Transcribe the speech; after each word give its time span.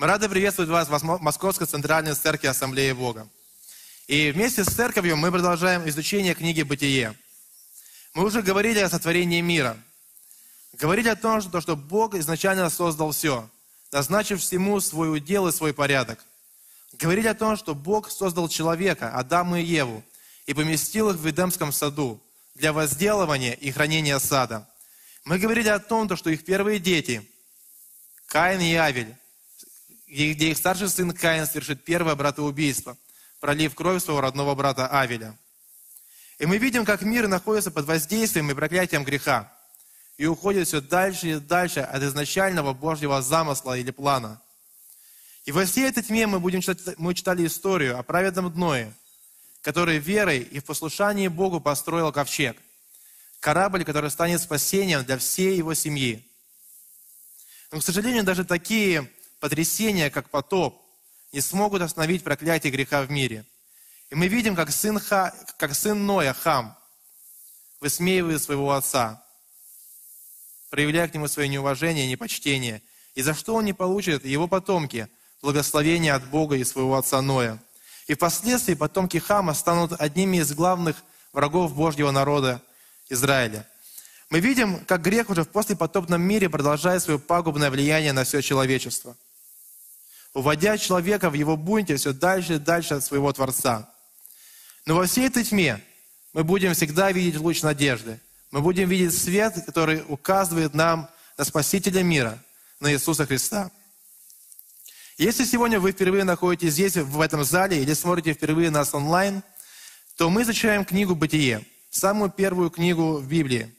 Мы 0.00 0.06
рады 0.06 0.30
приветствовать 0.30 0.70
вас 0.70 0.88
в 0.88 1.20
Московской 1.20 1.66
Центральной 1.66 2.14
Церкви 2.14 2.46
Ассамблеи 2.46 2.92
Бога. 2.92 3.28
И 4.06 4.30
вместе 4.30 4.64
с 4.64 4.68
церковью 4.68 5.18
мы 5.18 5.30
продолжаем 5.30 5.86
изучение 5.90 6.34
книги 6.34 6.62
«Бытие». 6.62 7.14
Мы 8.14 8.24
уже 8.24 8.40
говорили 8.40 8.78
о 8.78 8.88
сотворении 8.88 9.42
мира. 9.42 9.76
Говорили 10.72 11.10
о 11.10 11.16
том, 11.16 11.42
что, 11.42 11.60
что 11.60 11.76
Бог 11.76 12.14
изначально 12.14 12.70
создал 12.70 13.12
все, 13.12 13.46
назначив 13.92 14.40
всему 14.40 14.80
свой 14.80 15.14
удел 15.14 15.48
и 15.48 15.52
свой 15.52 15.74
порядок. 15.74 16.24
Говорили 16.94 17.28
о 17.28 17.34
том, 17.34 17.58
что 17.58 17.74
Бог 17.74 18.10
создал 18.10 18.48
человека, 18.48 19.14
Адама 19.14 19.60
и 19.60 19.64
Еву, 19.64 20.02
и 20.46 20.54
поместил 20.54 21.10
их 21.10 21.16
в 21.16 21.28
Эдемском 21.28 21.72
саду 21.72 22.18
для 22.54 22.72
возделывания 22.72 23.52
и 23.52 23.70
хранения 23.70 24.18
сада. 24.18 24.66
Мы 25.24 25.38
говорили 25.38 25.68
о 25.68 25.78
том, 25.78 26.08
что 26.16 26.30
их 26.30 26.46
первые 26.46 26.78
дети, 26.78 27.22
Каин 28.28 28.62
и 28.62 28.74
Авель, 28.76 29.14
где 30.10 30.50
их 30.50 30.56
старший 30.56 30.88
сын 30.88 31.12
Каин 31.12 31.46
совершит 31.46 31.84
первое 31.84 32.16
братоубийство, 32.16 32.96
пролив 33.38 33.74
кровь 33.74 34.02
своего 34.02 34.20
родного 34.20 34.54
брата 34.54 34.88
Авеля. 34.88 35.38
И 36.38 36.46
мы 36.46 36.58
видим, 36.58 36.84
как 36.84 37.02
мир 37.02 37.28
находится 37.28 37.70
под 37.70 37.86
воздействием 37.86 38.50
и 38.50 38.54
проклятием 38.54 39.04
греха 39.04 39.52
и 40.16 40.26
уходит 40.26 40.66
все 40.66 40.80
дальше 40.80 41.30
и 41.30 41.34
дальше 41.36 41.80
от 41.80 42.02
изначального 42.02 42.74
Божьего 42.74 43.22
замысла 43.22 43.78
или 43.78 43.90
плана. 43.90 44.42
И 45.44 45.52
во 45.52 45.64
всей 45.64 45.88
этой 45.88 46.02
тьме 46.02 46.26
мы, 46.26 46.40
будем 46.40 46.60
читать, 46.60 46.98
мы 46.98 47.14
читали 47.14 47.46
историю 47.46 47.98
о 47.98 48.02
праведном 48.02 48.52
Дное, 48.52 48.92
который 49.62 49.98
верой 49.98 50.40
и 50.40 50.58
в 50.58 50.64
послушании 50.64 51.28
Богу 51.28 51.60
построил 51.60 52.12
ковчег. 52.12 52.56
Корабль, 53.38 53.84
который 53.84 54.10
станет 54.10 54.42
спасением 54.42 55.04
для 55.04 55.16
всей 55.16 55.56
его 55.56 55.72
семьи. 55.72 56.26
Но, 57.70 57.78
к 57.78 57.84
сожалению, 57.84 58.24
даже 58.24 58.44
такие 58.44 59.10
потрясения, 59.40 60.10
как 60.10 60.30
потоп, 60.30 60.80
не 61.32 61.40
смогут 61.40 61.82
остановить 61.82 62.22
проклятие 62.22 62.72
греха 62.72 63.02
в 63.02 63.10
мире. 63.10 63.44
И 64.10 64.14
мы 64.14 64.28
видим, 64.28 64.54
как 64.54 64.70
сын, 64.70 64.98
Ха, 64.98 65.34
как 65.56 65.74
сын 65.74 66.04
Ноя, 66.06 66.34
Хам, 66.34 66.76
высмеивает 67.80 68.42
своего 68.42 68.72
отца, 68.72 69.24
проявляя 70.68 71.08
к 71.08 71.14
нему 71.14 71.28
свое 71.28 71.48
неуважение 71.48 72.06
и 72.06 72.10
непочтение. 72.10 72.82
И 73.14 73.22
за 73.22 73.34
что 73.34 73.54
он 73.54 73.64
не 73.64 73.72
получит, 73.72 74.24
его 74.24 74.46
потомки, 74.46 75.08
благословение 75.42 76.12
от 76.12 76.26
Бога 76.28 76.56
и 76.56 76.64
своего 76.64 76.96
отца 76.96 77.22
Ноя. 77.22 77.62
И 78.06 78.14
впоследствии 78.14 78.74
потомки 78.74 79.18
Хама 79.18 79.54
станут 79.54 79.92
одними 80.00 80.38
из 80.38 80.52
главных 80.52 80.96
врагов 81.32 81.74
Божьего 81.74 82.10
народа 82.10 82.60
Израиля. 83.08 83.68
Мы 84.28 84.40
видим, 84.40 84.84
как 84.84 85.02
грех 85.02 85.30
уже 85.30 85.44
в 85.44 85.48
послепотопном 85.48 86.20
мире 86.20 86.48
продолжает 86.48 87.02
свое 87.02 87.18
пагубное 87.18 87.70
влияние 87.70 88.12
на 88.12 88.24
все 88.24 88.42
человечество– 88.42 89.16
уводя 90.34 90.78
человека 90.78 91.30
в 91.30 91.34
его 91.34 91.56
бунте 91.56 91.96
все 91.96 92.12
дальше 92.12 92.54
и 92.54 92.58
дальше 92.58 92.94
от 92.94 93.04
своего 93.04 93.32
Творца. 93.32 93.88
Но 94.86 94.94
во 94.94 95.06
всей 95.06 95.26
этой 95.26 95.44
тьме 95.44 95.82
мы 96.32 96.44
будем 96.44 96.74
всегда 96.74 97.10
видеть 97.12 97.40
луч 97.40 97.62
надежды. 97.62 98.20
Мы 98.50 98.60
будем 98.60 98.88
видеть 98.88 99.16
свет, 99.16 99.54
который 99.66 100.04
указывает 100.08 100.74
нам 100.74 101.08
на 101.36 101.44
Спасителя 101.44 102.02
мира, 102.02 102.38
на 102.80 102.92
Иисуса 102.92 103.26
Христа. 103.26 103.70
Если 105.18 105.44
сегодня 105.44 105.78
вы 105.78 105.92
впервые 105.92 106.24
находитесь 106.24 106.72
здесь, 106.72 106.96
в 106.96 107.20
этом 107.20 107.44
зале, 107.44 107.82
или 107.82 107.92
смотрите 107.92 108.32
впервые 108.32 108.70
нас 108.70 108.94
онлайн, 108.94 109.42
то 110.16 110.30
мы 110.30 110.42
изучаем 110.42 110.84
книгу 110.84 111.14
«Бытие», 111.14 111.64
самую 111.90 112.30
первую 112.30 112.70
книгу 112.70 113.18
в 113.18 113.28
Библии. 113.28 113.72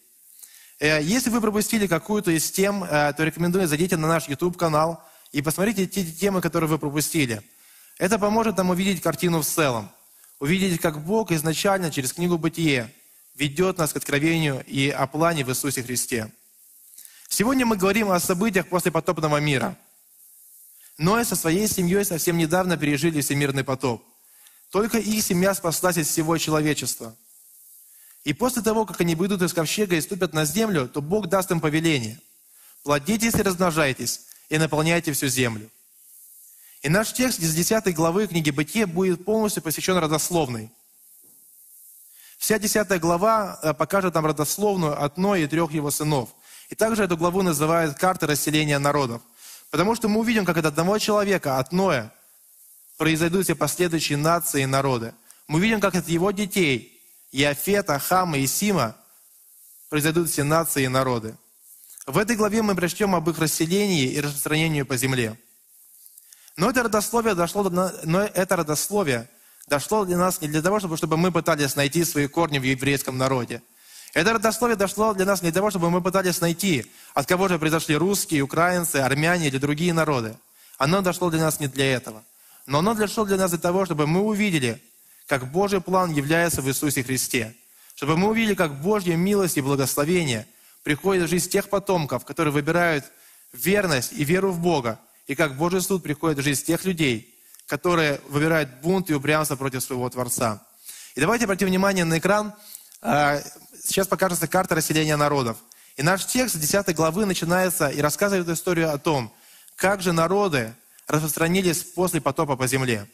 Э, 0.80 1.02
если 1.02 1.30
вы 1.30 1.42
пропустили 1.42 1.88
какую-то 1.88 2.32
из 2.32 2.52
тем, 2.52 2.84
э, 2.84 3.14
то 3.14 3.24
рекомендую 3.24 3.68
зайдите 3.68 3.98
на 3.98 4.08
наш 4.08 4.28
YouTube-канал– 4.28 5.04
и 5.32 5.42
посмотрите 5.42 5.88
те 5.88 6.06
темы, 6.06 6.42
которые 6.42 6.70
вы 6.70 6.78
пропустили. 6.78 7.42
Это 7.98 8.20
поможет 8.20 8.58
нам 8.58 8.70
увидеть 8.70 9.02
картину 9.02 9.42
в 9.42 9.46
целом. 9.46 9.92
Увидеть, 10.40 10.82
как 10.82 11.04
Бог 11.04 11.32
изначально 11.32 11.92
через 11.92 12.14
книгу 12.14 12.38
«Бытие» 12.38 12.94
ведет 13.36 13.78
нас 13.78 13.94
к 13.94 13.98
откровению 13.98 14.64
и 14.66 14.90
о 14.90 15.08
плане 15.08 15.46
в 15.46 15.50
Иисусе 15.50 15.84
Христе. 15.84 16.32
Сегодня 17.30 17.66
мы 17.66 17.78
говорим 17.78 18.12
о 18.12 18.20
событиях 18.20 18.68
после 18.68 18.92
потопного 18.92 19.38
мира. 19.38 19.78
Ноя 20.98 21.24
со 21.24 21.36
своей 21.36 21.68
семьей 21.68 22.04
совсем 22.04 22.38
недавно 22.38 22.76
пережили 22.76 23.22
всемирный 23.22 23.64
потоп. 23.64 24.04
Только 24.70 24.98
их 24.98 25.24
семья 25.24 25.54
спаслась 25.54 25.98
из 25.98 26.08
всего 26.08 26.38
человечества. 26.38 27.16
И 28.24 28.34
после 28.34 28.62
того, 28.62 28.86
как 28.86 29.00
они 29.02 29.16
выйдут 29.16 29.42
из 29.42 29.54
ковчега 29.54 29.96
и 29.96 30.02
ступят 30.02 30.34
на 30.34 30.46
землю, 30.46 30.88
то 30.88 31.02
Бог 31.02 31.28
даст 31.28 31.52
им 31.52 31.60
повеление. 31.60 32.20
Плодитесь 32.84 33.36
и 33.36 33.42
размножайтесь, 33.42 34.22
и 34.52 34.58
наполняйте 34.58 35.14
всю 35.14 35.30
землю. 35.30 35.70
И 36.82 36.90
наш 36.90 37.14
текст 37.14 37.40
из 37.40 37.56
10 37.56 37.96
главы 37.96 38.28
книги 38.28 38.52
Бытия 38.52 38.86
будет 38.86 39.24
полностью 39.24 39.64
посвящен 39.64 39.98
родословной. 39.98 40.70
Вся 42.38 42.60
10 42.60 43.00
глава 43.00 43.58
э, 43.64 43.74
покажет 43.74 44.14
нам 44.14 44.26
родословную 44.26 45.02
от 45.02 45.18
и 45.18 45.48
трех 45.48 45.72
его 45.72 45.90
сынов. 45.90 46.32
И 46.70 46.76
также 46.76 47.06
эту 47.06 47.16
главу 47.16 47.44
называют 47.44 47.98
картой 47.98 48.28
расселения 48.28 48.78
народов. 48.78 49.22
Потому 49.70 49.96
что 49.96 50.10
мы 50.10 50.20
увидим, 50.20 50.44
как 50.44 50.58
от 50.58 50.66
одного 50.66 51.00
человека, 51.00 51.58
от 51.58 51.72
Ноя, 51.72 52.12
произойдут 52.98 53.46
все 53.46 53.56
последующие 53.56 54.18
нации 54.18 54.64
и 54.64 54.66
народы. 54.66 55.14
Мы 55.48 55.60
увидим, 55.60 55.80
как 55.80 55.96
от 55.96 56.10
его 56.10 56.32
детей, 56.32 57.02
Иофета, 57.32 57.98
Хама 58.00 58.38
и 58.38 58.48
Сима, 58.48 58.98
произойдут 59.88 60.30
все 60.30 60.44
нации 60.44 60.84
и 60.84 60.90
народы. 60.90 61.38
В 62.08 62.18
этой 62.18 62.36
главе 62.36 62.62
мы 62.62 62.76
прочтем 62.76 63.14
об 63.14 63.30
их 63.30 63.38
расселении 63.38 64.06
и 64.06 64.20
распространении 64.20 64.82
по 64.82 64.98
земле. 64.98 65.38
Но 66.58 66.70
это 66.70 66.84
родословие 66.84 67.36
дошло, 67.36 67.70
но 67.70 68.22
это 68.24 68.56
родословие 68.56 69.30
дошло 69.68 70.04
для 70.06 70.18
нас 70.18 70.42
не 70.42 70.48
для 70.48 70.62
того, 70.62 70.80
чтобы, 70.80 70.98
чтобы 70.98 71.18
мы 71.18 71.32
пытались 71.32 71.76
найти 71.76 72.04
свои 72.04 72.28
корни 72.28 72.58
в 72.58 72.64
еврейском 72.64 73.18
народе. 73.18 73.62
Это 74.14 74.34
родословие 74.34 74.76
дошло 74.76 75.14
для 75.14 75.26
нас 75.26 75.42
не 75.42 75.52
для 75.52 75.60
того, 75.60 75.70
чтобы 75.70 75.90
мы 75.90 76.02
пытались 76.02 76.42
найти, 76.42 76.86
от 77.14 77.28
кого 77.28 77.48
же 77.48 77.60
произошли 77.60 77.96
русские, 77.96 78.42
украинцы, 78.42 78.98
армяне 78.98 79.48
или 79.48 79.58
другие 79.58 79.94
народы. 79.94 80.36
Оно 80.78 81.02
дошло 81.02 81.30
для 81.30 81.40
нас 81.40 81.60
не 81.60 81.68
для 81.68 81.94
этого. 81.94 82.24
Но 82.66 82.80
оно 82.80 82.96
дошло 82.96 83.26
для 83.26 83.38
нас 83.38 83.52
для 83.52 83.60
того, 83.60 83.86
чтобы 83.86 84.08
мы 84.08 84.22
увидели, 84.22 84.82
как 85.28 85.52
Божий 85.52 85.82
план 85.82 86.12
является 86.12 86.62
в 86.62 86.68
Иисусе 86.68 87.04
Христе. 87.04 87.56
Чтобы 87.96 88.18
мы 88.18 88.30
увидели, 88.30 88.56
как 88.56 88.82
Божья 88.82 89.16
милость 89.16 89.58
и 89.58 89.62
благословение– 89.62 90.48
приходит 90.84 91.24
в 91.24 91.30
жизнь 91.30 91.50
тех 91.50 91.70
потомков, 91.70 92.26
которые 92.26 92.54
выбирают 92.54 93.06
верность 93.54 94.14
и 94.14 94.24
веру 94.24 94.52
в 94.52 94.60
Бога, 94.60 95.00
и 95.28 95.36
как 95.36 95.56
Божий 95.56 95.82
суд 95.82 96.04
приходит 96.04 96.40
в 96.40 96.44
жизнь 96.44 96.66
тех 96.66 96.86
людей, 96.86 97.38
которые 97.68 98.20
выбирают 98.28 98.70
бунт 98.82 99.10
и 99.10 99.14
упрямство 99.14 99.56
против 99.56 99.84
своего 99.84 100.10
Творца. 100.10 100.66
И 101.16 101.20
давайте 101.20 101.46
обратим 101.46 101.68
внимание 101.68 102.06
на 102.06 102.18
экран. 102.18 102.54
А, 103.02 103.42
сейчас 103.84 104.08
покажется 104.08 104.48
карта 104.48 104.76
расселения 104.76 105.16
народов. 105.16 105.58
И 105.98 106.04
наш 106.04 106.26
текст 106.26 106.58
10 106.58 106.96
главы 106.96 107.26
начинается 107.26 107.90
и 107.90 108.02
рассказывает 108.02 108.48
историю 108.48 108.94
о 108.94 108.98
том, 108.98 109.34
как 109.76 110.02
же 110.02 110.14
народы 110.14 110.74
распространились 111.08 111.84
после 111.84 112.22
потопа 112.22 112.56
по 112.56 112.68
земле. 112.68 113.08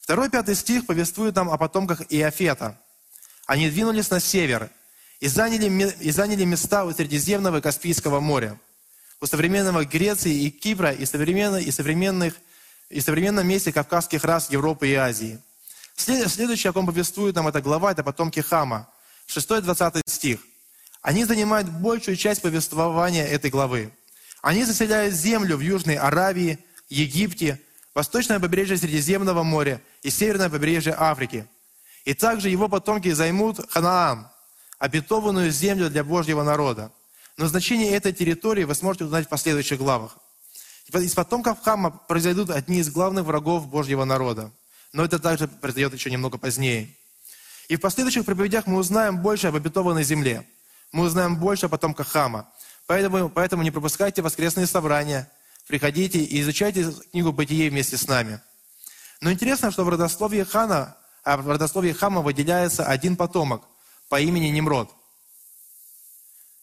Второй 0.00 0.30
пятый 0.30 0.54
стих 0.54 0.86
повествует 0.86 1.34
нам 1.34 1.50
о 1.50 1.58
потомках 1.58 2.02
Иофета. 2.10 2.78
Они 3.46 3.68
двинулись 3.68 4.10
на 4.10 4.20
север, 4.20 4.70
и 5.20 5.28
заняли, 5.28 5.94
и 6.00 6.10
заняли 6.10 6.44
места 6.44 6.84
у 6.84 6.92
Средиземного 6.92 7.58
и 7.58 7.60
Каспийского 7.60 8.20
моря, 8.20 8.58
у 9.20 9.26
современного 9.26 9.84
Греции 9.84 10.34
и 10.34 10.50
Кипра 10.50 10.92
и, 10.92 11.06
современных, 11.06 11.66
и, 11.66 11.70
современных, 11.70 12.34
и 12.90 13.00
современном 13.00 13.46
месте 13.46 13.72
кавказских 13.72 14.24
рас 14.24 14.50
Европы 14.50 14.88
и 14.88 14.94
Азии. 14.94 15.38
Следующее, 15.96 16.70
о 16.70 16.72
ком 16.72 16.86
повествует 16.86 17.34
нам 17.36 17.48
эта 17.48 17.62
глава, 17.62 17.92
это 17.92 18.02
потомки 18.02 18.40
Хама, 18.40 18.88
6-20 19.28 20.02
стих. 20.06 20.40
Они 21.00 21.24
занимают 21.24 21.68
большую 21.68 22.16
часть 22.16 22.42
повествования 22.42 23.26
этой 23.26 23.50
главы. 23.50 23.92
Они 24.42 24.64
заселяют 24.64 25.14
землю 25.14 25.56
в 25.56 25.60
Южной 25.60 25.96
Аравии, 25.96 26.58
Египте, 26.88 27.60
восточное 27.94 28.40
побережье 28.40 28.76
Средиземного 28.76 29.42
моря 29.42 29.80
и 30.02 30.10
северное 30.10 30.50
побережье 30.50 30.94
Африки. 30.98 31.46
И 32.04 32.12
также 32.12 32.50
его 32.50 32.68
потомки 32.68 33.10
займут 33.12 33.60
Ханаан, 33.70 34.28
обетованную 34.84 35.50
землю 35.50 35.88
для 35.88 36.04
Божьего 36.04 36.42
народа. 36.42 36.92
Но 37.38 37.46
значение 37.46 37.92
этой 37.92 38.12
территории 38.12 38.64
вы 38.64 38.74
сможете 38.74 39.06
узнать 39.06 39.24
в 39.24 39.30
последующих 39.30 39.78
главах. 39.78 40.18
Из 40.92 41.14
потомков 41.14 41.62
Хама 41.62 41.90
произойдут 41.90 42.50
одни 42.50 42.80
из 42.80 42.90
главных 42.90 43.24
врагов 43.24 43.66
Божьего 43.66 44.04
народа. 44.04 44.50
Но 44.92 45.02
это 45.02 45.18
также 45.18 45.48
произойдет 45.48 45.94
еще 45.94 46.10
немного 46.10 46.36
позднее. 46.36 46.94
И 47.68 47.76
в 47.76 47.80
последующих 47.80 48.26
проповедях 48.26 48.66
мы 48.66 48.76
узнаем 48.76 49.22
больше 49.22 49.46
об 49.46 49.56
обетованной 49.56 50.04
земле. 50.04 50.46
Мы 50.92 51.04
узнаем 51.04 51.36
больше 51.36 51.64
о 51.64 51.68
потомках 51.70 52.08
Хама. 52.08 52.46
Поэтому, 52.86 53.30
поэтому 53.30 53.62
не 53.62 53.70
пропускайте 53.70 54.20
воскресные 54.20 54.66
собрания. 54.66 55.30
Приходите 55.66 56.18
и 56.18 56.42
изучайте 56.42 56.92
книгу 57.10 57.32
«Бытие» 57.32 57.70
вместе 57.70 57.96
с 57.96 58.06
нами. 58.06 58.38
Но 59.22 59.32
интересно, 59.32 59.70
что 59.70 59.84
в 59.84 59.88
родословии 59.88 60.42
Хана, 60.42 60.94
а 61.22 61.38
в 61.38 61.48
родословии 61.48 61.92
Хама 61.92 62.20
выделяется 62.20 62.84
один 62.84 63.16
потомок– 63.16 63.62
по 64.08 64.20
имени 64.20 64.48
Немрод. 64.48 64.90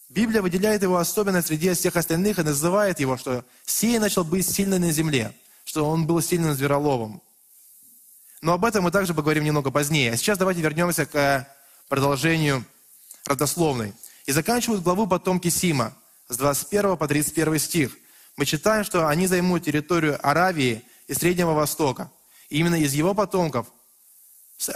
Библия 0.08 0.42
выделяет 0.42 0.82
его 0.82 0.98
особенно 0.98 1.40
среди 1.40 1.72
всех 1.72 1.96
остальных 1.96 2.38
и 2.38 2.42
называет 2.42 3.00
его, 3.00 3.16
что 3.16 3.44
«сей 3.64 3.98
начал 3.98 4.24
быть 4.24 4.48
сильный 4.48 4.78
на 4.78 4.92
земле, 4.92 5.34
что 5.64 5.88
он 5.88 6.06
был 6.06 6.20
сильным 6.20 6.54
звероловом. 6.54 7.22
Но 8.42 8.52
об 8.52 8.64
этом 8.64 8.84
мы 8.84 8.90
также 8.90 9.14
поговорим 9.14 9.44
немного 9.44 9.70
позднее. 9.70 10.12
А 10.12 10.16
сейчас 10.16 10.36
давайте 10.36 10.60
вернемся 10.60 11.06
к 11.06 11.48
продолжению 11.88 12.64
родословной. 13.24 13.94
И 14.26 14.32
заканчивают 14.32 14.82
главу 14.82 15.06
потомки 15.06 15.48
Сима 15.48 15.94
с 16.28 16.36
21 16.36 16.96
по 16.96 17.06
31 17.06 17.58
стих. 17.58 17.96
Мы 18.36 18.44
читаем, 18.44 18.84
что 18.84 19.08
они 19.08 19.26
займут 19.26 19.64
территорию 19.64 20.18
Аравии 20.26 20.82
и 21.06 21.14
Среднего 21.14 21.52
Востока. 21.52 22.10
И 22.48 22.58
именно 22.58 22.74
из 22.74 22.92
его 22.92 23.14
потомков, 23.14 23.68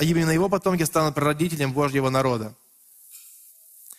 именно 0.01 0.31
его 0.31 0.49
потомки 0.49 0.83
станут 0.85 1.15
прародителем 1.15 1.73
Божьего 1.73 2.11
народа. 2.11 2.55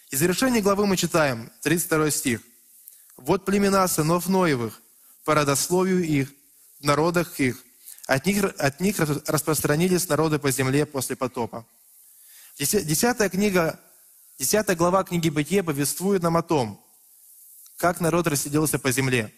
И 0.10 0.16
завершение 0.16 0.62
главы 0.62 0.88
мы 0.88 0.98
читаем, 0.98 1.52
32 1.62 2.12
стих. 2.12 2.42
«Вот 3.18 3.46
племена 3.46 3.88
сынов 3.88 4.30
Ноевых, 4.30 4.82
по 5.26 5.34
родословию 5.36 6.04
их, 6.04 6.32
в 6.80 6.86
народах 6.86 7.40
их, 7.40 7.62
от 8.06 8.26
них, 8.26 8.44
от 8.44 8.80
них 8.80 9.00
распространились 9.00 10.08
народы 10.08 10.40
по 10.40 10.52
земле 10.52 10.86
после 10.86 11.16
потопа». 11.16 11.66
Десятая 12.58 13.30
книга, 13.30 13.80
десятая 14.40 14.76
глава 14.76 15.04
книги 15.04 15.30
Бытия 15.30 15.64
повествует 15.64 16.24
нам 16.24 16.38
о 16.38 16.42
том, 16.42 16.84
как 17.78 18.00
народ 18.00 18.28
расселился 18.28 18.80
по 18.80 18.92
земле. 18.92 19.32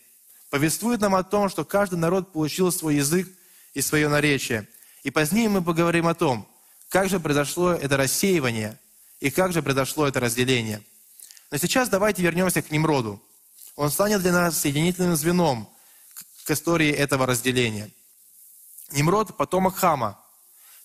Повествует 0.49 1.01
нам 1.01 1.15
о 1.15 1.23
том, 1.23 1.49
что 1.49 1.65
каждый 1.65 1.99
народ 1.99 2.31
получил 2.31 2.71
свой 2.71 2.95
язык 2.95 3.27
и 3.73 3.81
свое 3.81 4.07
наречие. 4.07 4.67
И 5.03 5.11
позднее 5.11 5.49
мы 5.49 5.61
поговорим 5.61 6.07
о 6.07 6.13
том, 6.13 6.47
как 6.89 7.09
же 7.09 7.19
произошло 7.19 7.71
это 7.71 7.97
рассеивание 7.97 8.77
и 9.19 9.29
как 9.29 9.53
же 9.53 9.61
произошло 9.61 10.07
это 10.07 10.19
разделение. 10.19 10.83
Но 11.51 11.57
сейчас 11.57 11.89
давайте 11.89 12.21
вернемся 12.21 12.61
к 12.61 12.71
Немроду. 12.71 13.21
Он 13.75 13.89
станет 13.89 14.21
для 14.21 14.31
нас 14.31 14.59
соединительным 14.59 15.15
звеном 15.15 15.69
к 16.43 16.51
истории 16.51 16.89
этого 16.89 17.25
разделения. 17.25 17.89
Немрод– 18.91 19.37
потомок 19.37 19.75
Хама, 19.75 20.19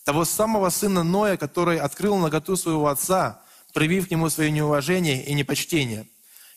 того 0.05 0.25
самого 0.25 0.69
сына 0.69 1.03
Ноя, 1.03 1.37
который 1.37 1.79
открыл 1.79 2.17
наготу 2.17 2.57
своего 2.57 2.89
отца, 2.89 3.43
проявив 3.73 4.09
к 4.09 4.11
нему 4.11 4.29
свое 4.29 4.51
неуважение 4.51 5.25
и 5.25 5.35
непочтение. 5.35 6.07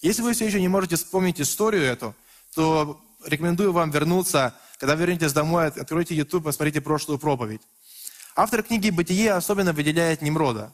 Если 0.02 0.22
вы 0.22 0.34
все 0.34 0.46
еще 0.46 0.62
не 0.62 0.68
можете 0.68 0.98
вспомнить 0.98 1.42
историю 1.42 1.84
эту, 1.84 2.14
то 2.54 3.02
рекомендую 3.26 3.72
вам 3.72 3.92
вернуться, 3.92 4.54
когда 4.78 4.96
вернетесь 4.96 5.34
домой, 5.34 5.68
откройте 5.68 6.16
YouTube, 6.16 6.44
посмотрите 6.46 6.82
прошлую 6.82 7.20
проповедь. 7.20 7.62
Автор 8.36 8.62
книги 8.62 8.90
«Бытие» 8.90 9.34
особенно 9.34 9.74
выделяет 9.74 10.22
Немрода. 10.22 10.72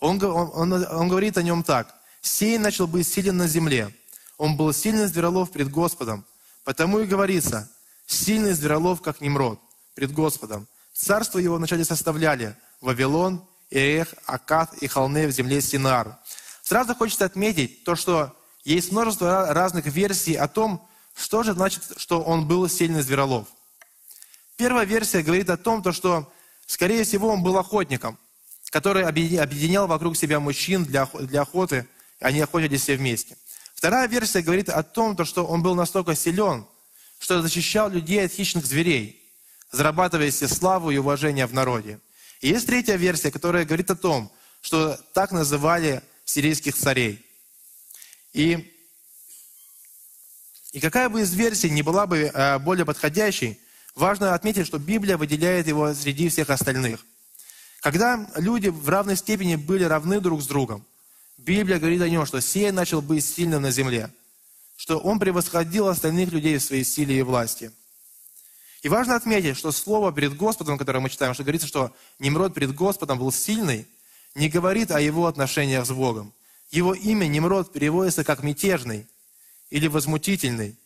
Он, 0.00 0.22
он, 0.22 0.72
он, 0.72 0.72
он 0.72 1.08
говорит 1.08 1.38
о 1.38 1.42
нем 1.42 1.62
так. 1.62 1.94
«Сей 2.20 2.58
начал 2.58 2.86
быть 2.86 3.06
силен 3.06 3.36
на 3.36 3.46
земле. 3.46 3.94
Он 4.36 4.56
был 4.56 4.72
сильный 4.72 5.06
зверолов 5.06 5.52
пред 5.52 5.70
Господом. 5.70 6.24
Потому 6.64 7.00
и 7.00 7.06
говорится, 7.06 7.68
сильный 8.06 8.52
зверолов, 8.52 9.02
как 9.02 9.20
Немрод, 9.20 9.60
пред 9.94 10.12
Господом. 10.12 10.66
Царство 10.92 11.38
его 11.38 11.56
вначале 11.56 11.84
составляли 11.84 12.56
Вавилон, 12.80 13.44
Ирех, 13.70 14.14
Акад 14.26 14.74
и 14.74 14.86
Халне 14.86 15.26
в 15.26 15.32
земле 15.32 15.60
Синар. 15.60 16.18
Сразу 16.62 16.94
хочется 16.94 17.24
отметить 17.24 17.84
то, 17.84 17.96
что 17.96 18.36
есть 18.64 18.92
множество 18.92 19.52
разных 19.52 19.86
версий 19.86 20.34
о 20.34 20.46
том, 20.46 20.86
что 21.14 21.42
же 21.42 21.52
значит, 21.52 21.82
что 21.96 22.20
он 22.20 22.46
был 22.46 22.68
сильный 22.68 23.02
зверолов. 23.02 23.48
Первая 24.56 24.84
версия 24.84 25.22
говорит 25.22 25.50
о 25.50 25.56
том, 25.56 25.82
то, 25.82 25.92
что, 25.92 26.32
скорее 26.66 27.04
всего, 27.04 27.28
он 27.28 27.42
был 27.42 27.56
охотником, 27.58 28.18
который 28.70 29.04
объединял 29.04 29.86
вокруг 29.86 30.16
себя 30.16 30.40
мужчин 30.40 30.84
для, 30.84 31.02
охоты, 31.40 31.86
они 32.20 32.40
охотились 32.40 32.82
все 32.82 32.96
вместе. 32.96 33.36
Вторая 33.74 34.06
версия 34.08 34.42
говорит 34.42 34.68
о 34.68 34.82
том, 34.82 35.16
то, 35.16 35.24
что 35.24 35.44
он 35.44 35.62
был 35.62 35.74
настолько 35.74 36.14
силен, 36.14 36.66
что 37.18 37.42
защищал 37.42 37.90
людей 37.90 38.24
от 38.24 38.32
хищных 38.32 38.64
зверей, 38.64 39.22
зарабатывая 39.72 40.30
себе 40.30 40.48
славу 40.48 40.90
и 40.90 40.98
уважение 40.98 41.46
в 41.46 41.54
народе. 41.54 42.00
И 42.40 42.48
есть 42.48 42.66
третья 42.66 42.96
версия, 42.96 43.30
которая 43.30 43.64
говорит 43.64 43.90
о 43.90 43.96
том, 43.96 44.30
что 44.60 44.96
так 45.12 45.32
называли 45.32 46.02
сирийских 46.24 46.76
царей. 46.76 47.24
И, 48.32 48.71
и 50.72 50.80
какая 50.80 51.08
бы 51.08 51.20
из 51.20 51.32
версий 51.34 51.70
не 51.70 51.82
была 51.82 52.06
бы 52.06 52.30
э, 52.32 52.58
более 52.58 52.84
подходящей, 52.84 53.60
важно 53.94 54.34
отметить, 54.34 54.66
что 54.66 54.78
Библия 54.78 55.16
выделяет 55.16 55.68
его 55.68 55.94
среди 55.94 56.28
всех 56.28 56.50
остальных. 56.50 57.04
Когда 57.80 58.26
люди 58.36 58.68
в 58.68 58.88
равной 58.88 59.16
степени 59.16 59.56
были 59.56 59.84
равны 59.84 60.20
друг 60.20 60.42
с 60.42 60.46
другом, 60.46 60.84
Библия 61.36 61.78
говорит 61.78 62.02
о 62.02 62.08
нем, 62.08 62.26
что 62.26 62.40
сей 62.40 62.70
начал 62.70 63.02
быть 63.02 63.24
сильным 63.24 63.62
на 63.62 63.70
земле, 63.70 64.10
что 64.76 64.98
он 64.98 65.18
превосходил 65.18 65.88
остальных 65.88 66.32
людей 66.32 66.58
в 66.58 66.62
своей 66.62 66.84
силе 66.84 67.18
и 67.18 67.22
власти– 67.22 67.70
и 68.82 68.88
важно 68.88 69.14
отметить, 69.14 69.56
что 69.56 69.70
слово 69.70 70.12
перед 70.12 70.36
Господом, 70.36 70.76
которое 70.76 70.98
мы 70.98 71.08
читаем, 71.08 71.34
что 71.34 71.44
говорится, 71.44 71.68
что 71.68 71.92
Немрод 72.18 72.52
перед 72.52 72.74
Господом 72.74 73.18
был 73.18 73.30
сильный, 73.30 73.86
не 74.34 74.48
говорит 74.48 74.90
о 74.90 75.00
его 75.00 75.26
отношениях 75.26 75.86
с 75.86 75.92
Богом. 75.92 76.32
Его 76.70 76.92
имя 76.92 77.26
Немрод 77.26 77.72
переводится 77.72 78.24
как 78.24 78.42
мятежный 78.42 79.06
или 79.72 79.86
возмутительный. 79.86 80.76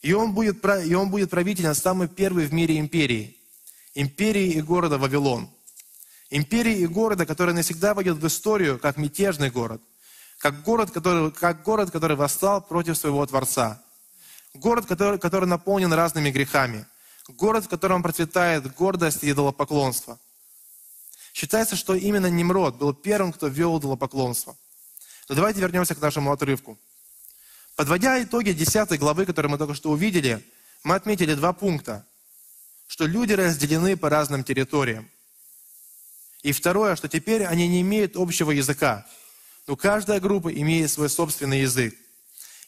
И 0.00 0.14
он 0.14 0.32
будет, 0.32 0.64
и 0.64 0.94
он 0.94 1.10
будет 1.10 1.28
правителем 1.28 1.74
самой 1.74 2.08
первой 2.08 2.46
в 2.46 2.54
мире 2.54 2.78
империи. 2.78 3.36
Империи 3.94 4.52
и 4.52 4.62
города 4.62 4.96
Вавилон. 4.96 5.50
Империи 6.30 6.78
и 6.78 6.86
города, 6.86 7.26
который 7.26 7.52
навсегда 7.52 7.92
войдет 7.92 8.16
в 8.16 8.26
историю 8.26 8.78
как 8.78 8.96
мятежный 8.96 9.50
город. 9.50 9.82
Как 10.38 10.62
город, 10.62 10.92
который, 10.92 11.30
как 11.30 11.62
город, 11.62 11.90
который 11.90 12.16
восстал 12.16 12.62
против 12.62 12.96
своего 12.96 13.26
Творца. 13.26 13.82
Город, 14.54 14.86
который, 14.86 15.18
который 15.18 15.46
наполнен 15.46 15.92
разными 15.92 16.30
грехами. 16.30 16.86
Город, 17.28 17.66
в 17.66 17.68
котором 17.68 18.02
процветает 18.02 18.74
гордость 18.76 19.24
и 19.24 19.30
идолопоклонство. 19.30 20.18
Считается, 21.34 21.76
что 21.76 21.94
именно 21.94 22.28
Немрод 22.28 22.76
был 22.76 22.94
первым, 22.94 23.34
кто 23.34 23.48
ввел 23.48 23.78
идолопоклонство. 23.78 24.56
Но 25.28 25.34
давайте 25.34 25.60
вернемся 25.60 25.94
к 25.94 26.00
нашему 26.00 26.32
отрывку. 26.32 26.78
Подводя 27.78 28.20
итоги 28.20 28.50
10 28.50 28.98
главы, 28.98 29.24
которые 29.24 29.52
мы 29.52 29.56
только 29.56 29.72
что 29.72 29.92
увидели, 29.92 30.44
мы 30.82 30.96
отметили 30.96 31.34
два 31.34 31.52
пункта. 31.52 32.04
Что 32.88 33.06
люди 33.06 33.34
разделены 33.34 33.96
по 33.96 34.10
разным 34.10 34.42
территориям. 34.42 35.08
И 36.42 36.50
второе, 36.50 36.96
что 36.96 37.08
теперь 37.08 37.44
они 37.44 37.68
не 37.68 37.82
имеют 37.82 38.16
общего 38.16 38.50
языка. 38.50 39.06
Но 39.68 39.76
каждая 39.76 40.18
группа 40.18 40.52
имеет 40.52 40.90
свой 40.90 41.08
собственный 41.08 41.60
язык. 41.60 41.94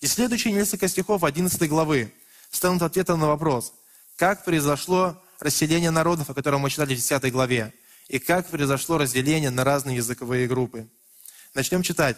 И 0.00 0.06
следующие 0.06 0.52
несколько 0.52 0.86
стихов 0.86 1.24
11 1.24 1.68
главы 1.68 2.14
станут 2.52 2.82
ответом 2.82 3.18
на 3.18 3.26
вопрос, 3.26 3.72
как 4.14 4.44
произошло 4.44 5.20
расселение 5.40 5.90
народов, 5.90 6.30
о 6.30 6.34
котором 6.34 6.60
мы 6.60 6.70
читали 6.70 6.94
в 6.94 6.98
10 6.98 7.32
главе, 7.32 7.74
и 8.06 8.20
как 8.20 8.48
произошло 8.48 8.96
разделение 8.96 9.50
на 9.50 9.64
разные 9.64 9.96
языковые 9.96 10.46
группы. 10.46 10.86
Начнем 11.52 11.82
читать. 11.82 12.16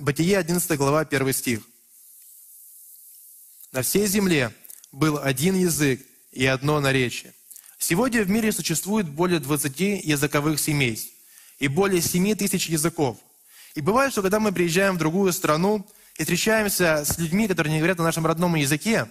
Бытие 0.00 0.38
11 0.38 0.76
глава, 0.76 1.02
1 1.02 1.32
стих. 1.32 1.60
«На 3.72 3.82
всей 3.82 4.06
земле 4.06 4.52
был 4.92 5.18
один 5.18 5.54
язык 5.54 6.00
и 6.32 6.46
одно 6.46 6.80
наречие. 6.80 7.32
Сегодня 7.78 8.22
в 8.24 8.30
мире 8.30 8.52
существует 8.52 9.08
более 9.08 9.40
20 9.40 9.80
языковых 10.04 10.58
семейств 10.58 11.12
и 11.58 11.68
более 11.68 12.00
7 12.00 12.34
тысяч 12.34 12.68
языков. 12.68 13.18
И 13.74 13.80
бывает, 13.80 14.12
что 14.12 14.22
когда 14.22 14.40
мы 14.40 14.52
приезжаем 14.52 14.94
в 14.94 14.98
другую 14.98 15.32
страну, 15.32 15.86
и 16.16 16.22
встречаемся 16.22 17.04
с 17.04 17.18
людьми, 17.18 17.46
которые 17.46 17.72
не 17.74 17.78
говорят 17.78 17.98
на 17.98 18.04
нашем 18.04 18.26
родном 18.26 18.54
языке, 18.54 19.06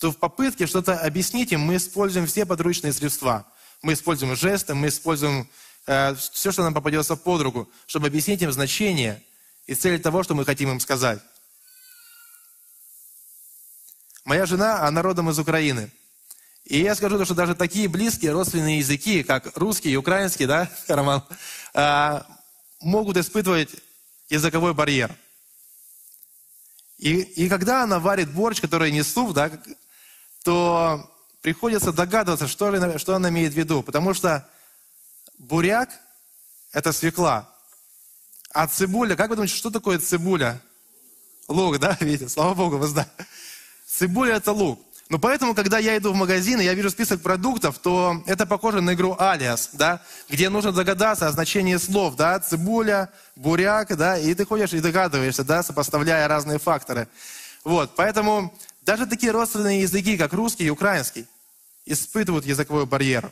то 0.00 0.10
в 0.10 0.16
попытке 0.16 0.66
что-то 0.66 0.98
объяснить 0.98 1.52
им 1.52 1.60
мы 1.60 1.76
используем 1.76 2.26
все 2.26 2.44
подручные 2.46 2.92
средства. 2.92 3.46
Мы 3.82 3.92
используем 3.92 4.34
жесты, 4.34 4.74
мы 4.74 4.88
используем 4.88 5.48
э, 5.86 6.16
все, 6.16 6.50
что 6.50 6.64
нам 6.64 6.74
попадется 6.74 7.14
под 7.14 7.42
руку, 7.42 7.68
чтобы 7.86 8.08
объяснить 8.08 8.42
им 8.42 8.50
значение 8.50 9.22
и 9.66 9.74
цель 9.74 10.00
того, 10.00 10.24
что 10.24 10.34
мы 10.34 10.44
хотим 10.44 10.70
им 10.70 10.80
сказать. 10.80 11.20
Моя 14.28 14.46
жена, 14.46 14.86
она 14.86 15.02
родом 15.02 15.30
из 15.30 15.38
Украины. 15.38 15.90
И 16.64 16.80
я 16.80 16.94
скажу, 16.94 17.24
что 17.24 17.34
даже 17.34 17.54
такие 17.54 17.88
близкие 17.88 18.32
родственные 18.32 18.78
языки, 18.78 19.22
как 19.22 19.56
русский 19.56 19.90
и 19.90 19.96
украинский, 19.96 20.46
да, 20.46 20.70
Роман, 20.88 21.24
э, 21.74 22.20
могут 22.80 23.16
испытывать 23.16 23.70
языковой 24.28 24.74
барьер– 24.74 25.10
и, 26.98 27.20
и 27.20 27.48
когда 27.48 27.84
она 27.84 28.00
варит 28.00 28.30
борщ, 28.32 28.60
который 28.60 28.90
не 28.90 29.04
суп, 29.04 29.32
да, 29.32 29.50
то 30.42 31.08
приходится 31.40 31.92
догадываться, 31.92 32.48
что, 32.48 32.98
что 32.98 33.14
она 33.14 33.28
имеет 33.28 33.54
в 33.54 33.56
виду. 33.56 33.82
Потому 33.84 34.14
что 34.14 34.46
буряк– 35.38 35.90
это 36.72 36.92
свекла. 36.92 37.48
А 38.52 38.66
цибуля, 38.66 39.14
как 39.14 39.30
вы 39.30 39.36
думаете, 39.36 39.54
что 39.54 39.70
такое 39.70 40.00
цибуля? 40.00 40.60
Лук, 41.46 41.78
да, 41.78 41.96
видите? 42.00 42.28
Слава 42.28 42.54
Богу, 42.54 42.78
вы 42.78 42.88
знаете. 42.88 43.12
Цибуля– 43.88 44.34
это 44.36 44.52
лук. 44.52 44.80
Но 45.08 45.18
поэтому, 45.18 45.54
когда 45.54 45.78
я 45.78 45.96
иду 45.96 46.12
в 46.12 46.16
магазин 46.16 46.60
и 46.60 46.64
я 46.64 46.74
вижу 46.74 46.90
список 46.90 47.22
продуктов, 47.22 47.78
то 47.78 48.22
это 48.26 48.44
похоже 48.44 48.82
на 48.82 48.92
игру 48.92 49.16
«Алиас», 49.18 49.70
да, 49.72 50.02
где 50.28 50.50
нужно 50.50 50.70
догадаться 50.70 51.26
о 51.26 51.32
значении 51.32 51.76
слов, 51.78 52.14
да, 52.14 52.38
цибуля, 52.38 53.08
буряк, 53.34 53.96
да, 53.96 54.18
и 54.18 54.34
ты 54.34 54.44
ходишь 54.44 54.74
и 54.74 54.80
догадываешься, 54.80 55.44
да, 55.44 55.62
сопоставляя 55.62 56.28
разные 56.28 56.58
факторы. 56.58 57.08
Вот, 57.64 57.96
поэтому 57.96 58.54
Даже 58.82 59.06
такие 59.06 59.32
родственные 59.32 59.82
языки, 59.82 60.16
как 60.16 60.32
русский 60.32 60.64
и 60.64 60.70
украинский, 60.70 61.26
испытывают 61.84 62.46
языковой 62.46 62.86
барьер. 62.86 63.30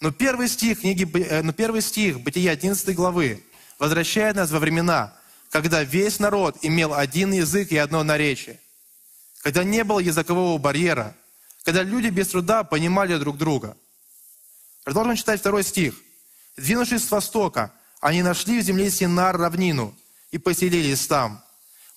Но 0.00 0.12
первый 0.12 0.48
стих, 0.48 0.80
книги, 0.80 1.08
э, 1.18 1.42
но 1.42 1.52
первый 1.52 1.82
стих 1.82 2.20
Бытия 2.20 2.52
11 2.52 2.94
главы 2.94 3.42
возвращает 3.80 4.36
нас 4.36 4.50
во 4.50 4.60
времена, 4.60 5.12
когда 5.50 5.82
весь 5.82 6.20
народ 6.20 6.56
имел 6.62 6.94
один 6.94 7.32
язык 7.32 7.72
и 7.72 7.76
одно 7.76 8.04
наречие, 8.04 8.60
когда 9.42 9.64
не 9.64 9.84
было 9.84 10.00
языкового 10.00 10.58
барьера, 10.58 11.16
когда 11.64 11.82
люди 11.82 12.08
без 12.08 12.28
труда 12.28 12.64
понимали 12.64 13.16
друг 13.16 13.36
друга. 13.36 13.76
Продолжим 14.84 15.16
читать 15.16 15.40
второй 15.40 15.62
стих. 15.62 15.94
«Двинувшись 16.56 17.04
с 17.04 17.10
востока, 17.10 17.72
они 18.00 18.22
нашли 18.22 18.60
в 18.60 18.64
земле 18.64 18.90
Синар 18.90 19.36
равнину 19.36 19.94
и 20.30 20.38
поселились 20.38 21.06
там». 21.06 21.42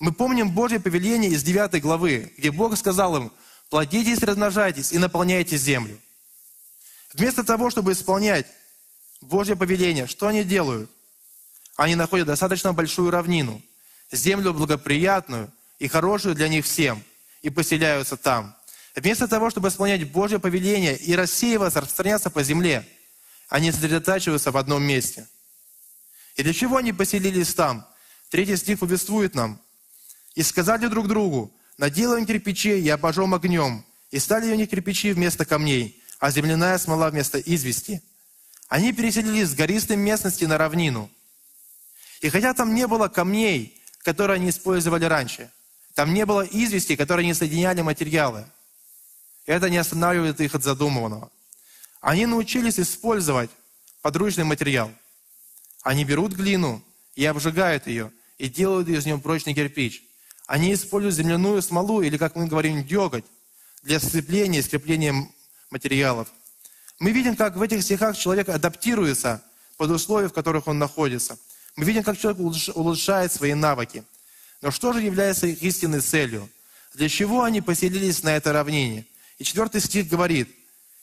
Мы 0.00 0.12
помним 0.12 0.50
Божье 0.50 0.80
повеление 0.80 1.30
из 1.30 1.42
9 1.42 1.80
главы, 1.80 2.32
где 2.36 2.50
Бог 2.50 2.76
сказал 2.76 3.16
им, 3.16 3.32
«Плодитесь, 3.70 4.22
размножайтесь 4.22 4.92
и 4.92 4.98
наполняйте 4.98 5.56
землю». 5.56 5.98
Вместо 7.12 7.44
того, 7.44 7.70
чтобы 7.70 7.92
исполнять 7.92 8.46
Божье 9.20 9.56
повеление, 9.56 10.06
что 10.06 10.26
они 10.26 10.44
делают? 10.44 10.90
Они 11.76 11.94
находят 11.94 12.26
достаточно 12.26 12.72
большую 12.72 13.10
равнину, 13.10 13.62
землю 14.10 14.52
благоприятную 14.52 15.50
и 15.78 15.88
хорошую 15.88 16.34
для 16.34 16.48
них 16.48 16.64
всем, 16.64 17.02
и 17.44 17.50
поселяются 17.50 18.16
там. 18.16 18.56
Вместо 18.96 19.28
того, 19.28 19.50
чтобы 19.50 19.68
исполнять 19.68 20.10
Божье 20.10 20.38
повеление 20.38 20.96
и 20.96 21.14
рассеиваться, 21.14 21.82
распространяться 21.82 22.30
по 22.30 22.42
земле, 22.42 22.88
они 23.48 23.70
сосредотачиваются 23.70 24.50
в 24.50 24.56
одном 24.56 24.82
месте. 24.82 25.28
И 26.36 26.42
для 26.42 26.54
чего 26.54 26.78
они 26.78 26.94
поселились 26.94 27.54
там? 27.54 27.86
Третий 28.30 28.56
стих 28.56 28.78
повествует 28.78 29.34
нам. 29.34 29.60
«И 30.34 30.42
сказали 30.42 30.86
друг 30.86 31.06
другу, 31.06 31.52
наделаем 31.76 32.24
кирпичей 32.24 32.80
и 32.80 32.88
обожжем 32.88 33.34
огнем, 33.34 33.84
и 34.10 34.18
стали 34.18 34.50
у 34.50 34.56
них 34.56 34.70
кирпичи 34.70 35.12
вместо 35.12 35.44
камней, 35.44 36.02
а 36.18 36.30
земляная 36.30 36.78
смола 36.78 37.10
вместо 37.10 37.38
извести». 37.38 38.02
Они 38.68 38.92
переселились 38.92 39.50
с 39.50 39.54
гористой 39.54 39.96
местности 39.96 40.46
на 40.46 40.56
равнину. 40.56 41.10
И 42.22 42.30
хотя 42.30 42.54
там 42.54 42.74
не 42.74 42.86
было 42.86 43.08
камней, 43.08 43.82
которые 44.02 44.36
они 44.36 44.48
использовали 44.48 45.04
раньше, 45.04 45.50
там 45.94 46.12
не 46.12 46.26
было 46.26 46.42
извести, 46.42 46.96
которые 46.96 47.26
не 47.26 47.34
соединяли 47.34 47.80
материалы, 47.80 48.44
это 49.46 49.70
не 49.70 49.76
останавливает 49.76 50.40
их 50.40 50.54
от 50.54 50.64
задуманного. 50.64 51.30
Они 52.00 52.26
научились 52.26 52.80
использовать 52.80 53.50
подручный 54.02 54.44
материал. 54.44 54.90
Они 55.82 56.04
берут 56.04 56.32
глину 56.32 56.82
и 57.14 57.24
обжигают 57.24 57.86
ее, 57.86 58.10
и 58.38 58.48
делают 58.48 58.88
из 58.88 59.06
нее 59.06 59.18
прочный 59.18 59.54
кирпич. 59.54 60.02
Они 60.46 60.74
используют 60.74 61.14
земляную 61.14 61.62
смолу, 61.62 62.02
или, 62.02 62.16
как 62.16 62.36
мы 62.36 62.46
говорим, 62.46 62.84
деготь, 62.84 63.24
для 63.82 64.00
сцепления 64.00 64.58
и 64.58 64.62
скрепления 64.62 65.14
материалов. 65.70 66.28
Мы 66.98 67.12
видим, 67.12 67.36
как 67.36 67.56
в 67.56 67.62
этих 67.62 67.82
стихах 67.82 68.16
человек 68.16 68.48
адаптируется 68.48 69.42
под 69.76 69.90
условия, 69.90 70.28
в 70.28 70.32
которых 70.32 70.66
он 70.66 70.78
находится. 70.78 71.38
Мы 71.76 71.84
видим, 71.84 72.02
как 72.02 72.18
человек 72.18 72.40
улучшает 72.74 73.32
свои 73.32 73.54
навыки. 73.54 74.04
Но 74.64 74.70
что 74.70 74.94
же 74.94 75.02
является 75.02 75.46
их 75.46 75.62
истинной 75.62 76.00
целью? 76.00 76.48
Для 76.94 77.10
чего 77.10 77.42
они 77.42 77.60
поселились 77.60 78.22
на 78.22 78.34
этой 78.34 78.52
равнине? 78.52 79.04
И 79.36 79.44
четвертый 79.44 79.82
стих 79.82 80.08
говорит, 80.08 80.48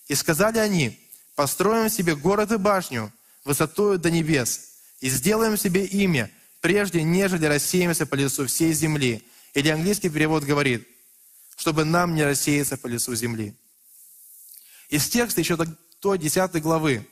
«И 0.07 0.15
сказали 0.15 0.57
они, 0.57 0.99
построим 1.35 1.87
себе 1.87 2.15
город 2.15 2.51
и 2.51 2.57
башню 2.57 3.13
высотою 3.45 3.99
до 3.99 4.09
небес, 4.09 4.71
и 4.99 5.09
сделаем 5.09 5.57
себе 5.57 5.85
имя, 5.85 6.31
прежде 6.59 7.03
нежели 7.03 7.45
рассеемся 7.45 8.07
по 8.07 8.15
лицу 8.15 8.47
всей 8.47 8.73
земли». 8.73 9.23
Или 9.53 9.69
английский 9.69 10.09
перевод 10.09 10.43
говорит, 10.43 10.87
чтобы 11.55 11.85
нам 11.85 12.15
не 12.15 12.23
рассеяться 12.23 12.77
по 12.77 12.87
лицу 12.87 13.13
земли. 13.13 13.53
Из 14.89 15.07
текста 15.07 15.39
еще 15.39 15.55
той 15.99 16.17
10 16.17 16.59
главы 16.63 17.07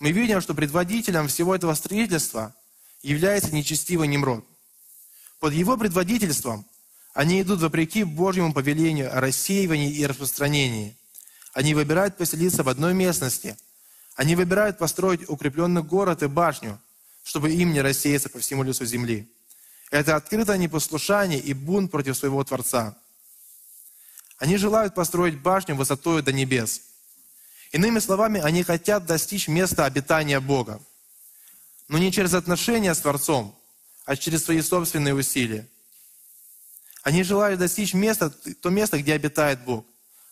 мы 0.00 0.12
видим, 0.12 0.42
что 0.42 0.52
предводителем 0.52 1.28
всего 1.28 1.54
этого 1.54 1.72
строительства 1.72 2.54
является 3.02 3.54
нечестивый 3.54 4.06
Немрод. 4.06 4.44
Под 5.40 5.52
его 5.52 5.76
предводительством 5.76 6.66
они 7.14 7.42
идут 7.42 7.60
вопреки 7.60 8.04
Божьему 8.04 8.52
повелению 8.52 9.16
о 9.16 9.20
рассеивании 9.20 9.92
и 9.92 10.06
распространении. 10.06 10.96
Они 11.52 11.74
выбирают 11.74 12.16
поселиться 12.16 12.62
в 12.62 12.68
одной 12.68 12.94
местности. 12.94 13.56
Они 14.14 14.34
выбирают 14.34 14.78
построить 14.78 15.28
укрепленный 15.28 15.82
город 15.82 16.22
и 16.22 16.26
башню, 16.26 16.80
чтобы 17.22 17.52
им 17.52 17.72
не 17.72 17.80
рассеяться 17.80 18.28
по 18.28 18.38
всему 18.38 18.62
лицу 18.62 18.84
земли. 18.84 19.32
Это 19.90 20.16
открытое 20.16 20.58
непослушание 20.58 21.40
и 21.40 21.54
бунт 21.54 21.90
против 21.90 22.16
своего 22.16 22.42
Творца. 22.44 22.96
Они 24.38 24.56
желают 24.56 24.94
построить 24.94 25.40
башню 25.40 25.74
высотою 25.74 26.22
до 26.22 26.32
небес. 26.32 26.82
Иными 27.72 27.98
словами, 27.98 28.40
они 28.40 28.62
хотят 28.62 29.06
достичь 29.06 29.48
места 29.48 29.84
обитания 29.84 30.40
Бога. 30.40 30.80
Но 31.88 31.98
не 31.98 32.12
через 32.12 32.34
отношения 32.34 32.94
с 32.94 33.00
Творцом, 33.00 33.57
а 34.08 34.16
через 34.16 34.42
свои 34.42 34.62
собственные 34.62 35.14
усилия. 35.14 35.68
Они 37.02 37.22
желают 37.22 37.60
достичь 37.60 37.92
места, 37.92 38.30
то 38.30 38.70
место, 38.70 38.98
где 38.98 39.12
обитает 39.12 39.60
Бог. 39.64 39.84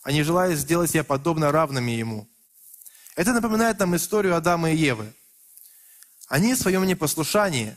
Они 0.02 0.22
желают 0.22 0.58
сделать 0.58 0.90
себя 0.90 1.04
подобно 1.04 1.52
равными 1.52 1.90
Ему. 1.90 2.26
Это 3.16 3.34
напоминает 3.34 3.78
нам 3.78 3.94
историю 3.94 4.34
Адама 4.34 4.70
и 4.70 4.76
Евы. 4.76 5.12
Они 6.26 6.54
в 6.54 6.58
своем 6.58 6.86
непослушании, 6.86 7.76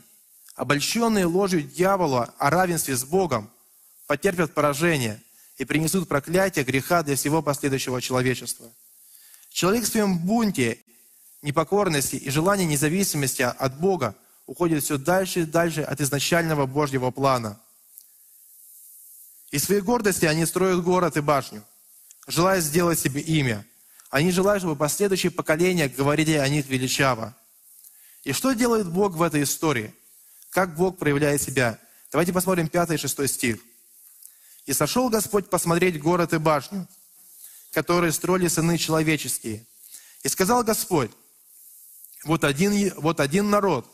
обольщенные 0.54 1.26
ложью 1.26 1.64
дьявола 1.64 2.32
о 2.38 2.48
равенстве 2.48 2.96
с 2.96 3.04
Богом, 3.04 3.50
потерпят 4.06 4.54
поражение 4.54 5.22
и 5.58 5.66
принесут 5.66 6.08
проклятие 6.08 6.64
греха 6.64 7.02
для 7.02 7.14
всего 7.14 7.42
последующего 7.42 8.00
человечества. 8.00 8.72
Человек 9.50 9.84
в 9.84 9.88
своем 9.88 10.18
бунте, 10.18 10.78
непокорности 11.42 12.16
и 12.16 12.30
желании 12.30 12.64
независимости 12.64 13.42
от 13.42 13.78
Бога 13.78 14.16
уходит 14.50 14.82
все 14.82 14.98
дальше 14.98 15.40
и 15.40 15.44
дальше 15.44 15.82
от 15.82 16.00
изначального 16.00 16.66
Божьего 16.66 17.10
плана– 17.10 17.58
из 19.50 19.64
своей 19.64 19.80
гордости 19.80 20.26
они 20.26 20.46
строят 20.46 20.82
город 20.82 21.16
и 21.16 21.20
башню, 21.20 21.64
желая 22.28 22.60
сделать 22.60 22.98
себе 22.98 23.20
имя. 23.20 23.66
Они 24.08 24.30
желают, 24.30 24.62
чтобы 24.62 24.76
последующие 24.76 25.32
поколения 25.32 25.88
говорили 25.88 26.32
о 26.34 26.48
них 26.48 26.66
величаво. 26.66 27.34
И 28.22 28.32
что 28.32 28.52
делает 28.52 28.88
Бог 28.88 29.14
в 29.14 29.22
этой 29.22 29.42
истории? 29.42 29.94
Как 30.50 30.76
Бог 30.76 30.98
проявляет 30.98 31.42
себя? 31.42 31.78
Давайте 32.12 32.32
посмотрим 32.32 32.68
5 32.68 32.90
и 32.90 32.96
6 32.96 33.28
стих. 33.28 33.58
«И 34.66 34.72
сошел 34.72 35.08
Господь 35.08 35.48
посмотреть 35.48 36.00
город 36.00 36.32
и 36.32 36.38
башню, 36.38 36.86
которые 37.72 38.12
строили 38.12 38.46
сыны 38.46 38.78
человеческие. 38.78 39.66
И 40.22 40.28
сказал 40.28 40.62
Господь, 40.62 41.10
вот 42.24 42.44
один, 42.44 42.92
вот 42.96 43.20
один 43.20 43.50
народ, 43.50 43.90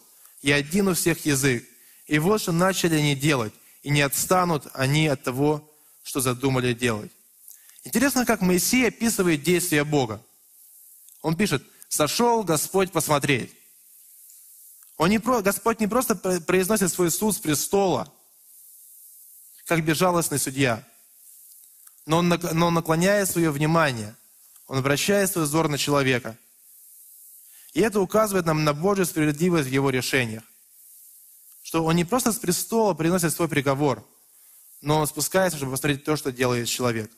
и 0.46 0.52
один 0.52 0.86
у 0.86 0.94
всех 0.94 1.26
язык. 1.26 1.64
И 2.06 2.20
вот 2.20 2.40
что 2.40 2.52
начали 2.52 2.94
они 2.94 3.16
делать 3.16 3.52
и 3.82 3.90
не 3.90 4.00
отстанут 4.00 4.68
они 4.74 5.08
от 5.08 5.24
того, 5.24 5.68
что 6.04 6.20
задумали 6.20 6.72
делать. 6.72 7.10
Интересно, 7.82 8.24
как 8.24 8.42
Моисей 8.42 8.86
описывает 8.86 9.42
действия 9.42 9.82
Бога. 9.82 10.24
Он 11.20 11.36
пишет, 11.36 11.64
сошел 11.88 12.44
Господь 12.44 12.92
посмотреть. 12.92 13.56
Он 14.98 15.10
не, 15.10 15.18
Господь 15.18 15.80
не 15.80 15.88
просто 15.88 16.14
произносит 16.14 16.92
свой 16.92 17.10
суд 17.10 17.34
с 17.34 17.38
престола, 17.40 18.12
как 19.64 19.84
безжалостный 19.84 20.38
судья, 20.38 20.86
но 22.06 22.18
он, 22.18 22.28
но 22.28 22.68
он 22.68 22.74
наклоняет 22.74 23.28
свое 23.28 23.50
внимание, 23.50 24.14
он 24.68 24.78
обращает 24.78 25.28
свой 25.28 25.44
взор 25.44 25.66
на 25.66 25.76
человека. 25.76 26.38
И 27.76 27.80
это 27.80 28.00
указывает 28.00 28.46
нам 28.46 28.64
на 28.64 28.72
Божью 28.72 29.04
справедливость 29.04 29.68
в 29.68 29.72
его 29.72 29.90
решениях 29.90 30.42
что 31.62 31.84
он 31.84 31.96
не 31.96 32.04
просто 32.04 32.30
с 32.30 32.38
престола 32.38 32.94
приносит 32.94 33.32
свой 33.32 33.48
приговор, 33.48 34.06
но 34.82 35.00
он 35.00 35.06
спускается, 35.08 35.56
чтобы 35.56 35.72
посмотреть 35.72 36.04
то, 36.04 36.14
что 36.14 36.30
делает 36.30 36.68
человек. 36.68 37.10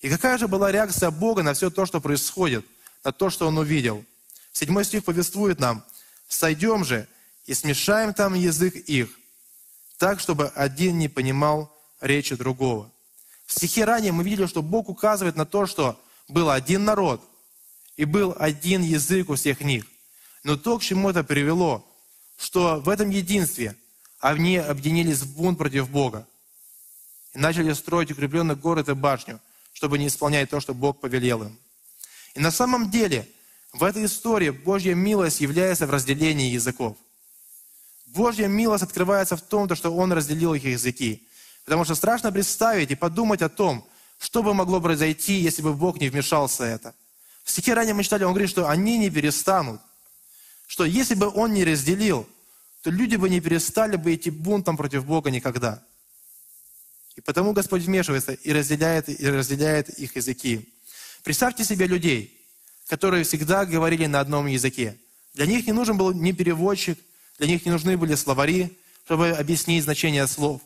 И 0.00 0.10
какая 0.10 0.36
же 0.36 0.48
была 0.48 0.72
реакция 0.72 1.12
Бога 1.12 1.44
на 1.44 1.54
все 1.54 1.70
то, 1.70 1.86
что 1.86 2.00
происходит, 2.00 2.66
на 3.04 3.12
то, 3.12 3.30
что 3.30 3.46
он 3.46 3.56
увидел? 3.56 4.04
Седьмой 4.50 4.84
стих 4.84 5.04
повествует 5.04 5.60
нам, 5.60 5.84
«Сойдем 6.26 6.84
же 6.84 7.06
и 7.46 7.54
смешаем 7.54 8.12
там 8.14 8.34
язык 8.34 8.74
их, 8.74 9.16
так, 9.96 10.18
чтобы 10.18 10.48
один 10.48 10.98
не 10.98 11.06
понимал 11.06 11.72
речи 12.00 12.34
другого». 12.34 12.90
В 13.46 13.52
стихе 13.52 13.84
ранее 13.84 14.10
мы 14.10 14.24
видели, 14.24 14.46
что 14.46 14.60
Бог 14.60 14.88
указывает 14.88 15.36
на 15.36 15.46
то, 15.46 15.66
что 15.66 16.02
был 16.26 16.50
один 16.50 16.84
народ 16.84 17.22
и 17.96 18.04
был 18.04 18.34
один 18.38 18.82
язык 18.82 19.30
у 19.30 19.34
всех 19.34 19.60
них. 19.60 19.86
Но 20.42 20.56
то, 20.56 20.78
к 20.78 20.82
чему 20.82 21.10
это 21.10 21.24
привело, 21.24 21.84
что 22.38 22.80
в 22.80 22.88
этом 22.88 23.10
единстве 23.10 23.76
они 24.20 24.56
объединились 24.56 25.20
в 25.20 25.36
бунт 25.36 25.58
против 25.58 25.90
Бога 25.90 26.26
и 27.34 27.38
начали 27.38 27.72
строить 27.72 28.10
укрепленный 28.10 28.54
город 28.54 28.88
и 28.88 28.94
башню, 28.94 29.40
чтобы 29.72 29.98
не 29.98 30.06
исполнять 30.06 30.50
то, 30.50 30.60
что 30.60 30.74
Бог 30.74 31.00
повелел 31.00 31.42
им. 31.42 31.58
И 32.34 32.40
на 32.40 32.50
самом 32.50 32.90
деле 32.90 33.28
в 33.72 33.82
этой 33.82 34.04
истории 34.04 34.50
Божья 34.50 34.94
милость 34.94 35.40
является 35.40 35.86
в 35.86 35.90
разделении 35.90 36.50
языков. 36.50 36.96
Божья 38.06 38.46
милость 38.46 38.84
открывается 38.84 39.36
в 39.36 39.42
том, 39.42 39.74
что 39.74 39.94
Он 39.94 40.12
разделил 40.12 40.54
их 40.54 40.64
языки. 40.64 41.28
Потому 41.64 41.84
что 41.84 41.94
страшно 41.94 42.30
представить 42.30 42.90
и 42.92 42.94
подумать 42.94 43.42
о 43.42 43.48
том, 43.48 43.86
что 44.18 44.42
бы 44.42 44.54
могло 44.54 44.80
произойти, 44.80 45.34
если 45.34 45.62
бы 45.62 45.74
Бог 45.74 46.00
не 46.00 46.08
вмешался 46.08 46.62
в 46.62 46.66
это. 46.66 46.94
В 47.46 47.50
стихе 47.52 47.74
ранее 47.74 47.94
мы 47.94 48.02
читали, 48.02 48.24
он 48.24 48.32
говорит, 48.32 48.50
что 48.50 48.68
они 48.68 48.98
не 48.98 49.08
перестанут. 49.08 49.80
Что 50.66 50.84
если 50.84 51.14
бы 51.14 51.28
он 51.28 51.54
не 51.54 51.64
разделил, 51.64 52.28
то 52.82 52.90
люди 52.90 53.14
бы 53.14 53.30
не 53.30 53.40
перестали 53.40 53.94
бы 53.94 54.16
идти 54.16 54.30
бунтом 54.30 54.76
против 54.76 55.06
Бога 55.06 55.30
никогда. 55.30 55.80
И 57.14 57.20
потому 57.20 57.52
Господь 57.52 57.82
вмешивается 57.82 58.32
и 58.32 58.52
разделяет, 58.52 59.08
и 59.08 59.28
разделяет 59.28 59.88
их 59.90 60.16
языки. 60.16 60.68
Представьте 61.22 61.64
себе 61.64 61.86
людей, 61.86 62.36
которые 62.88 63.22
всегда 63.22 63.64
говорили 63.64 64.06
на 64.06 64.18
одном 64.18 64.46
языке. 64.46 64.98
Для 65.32 65.46
них 65.46 65.68
не 65.68 65.72
нужен 65.72 65.96
был 65.96 66.12
ни 66.12 66.32
переводчик, 66.32 66.98
для 67.38 67.46
них 67.46 67.64
не 67.64 67.70
нужны 67.70 67.96
были 67.96 68.16
словари, 68.16 68.76
чтобы 69.04 69.30
объяснить 69.30 69.84
значение 69.84 70.26
слов. 70.26 70.60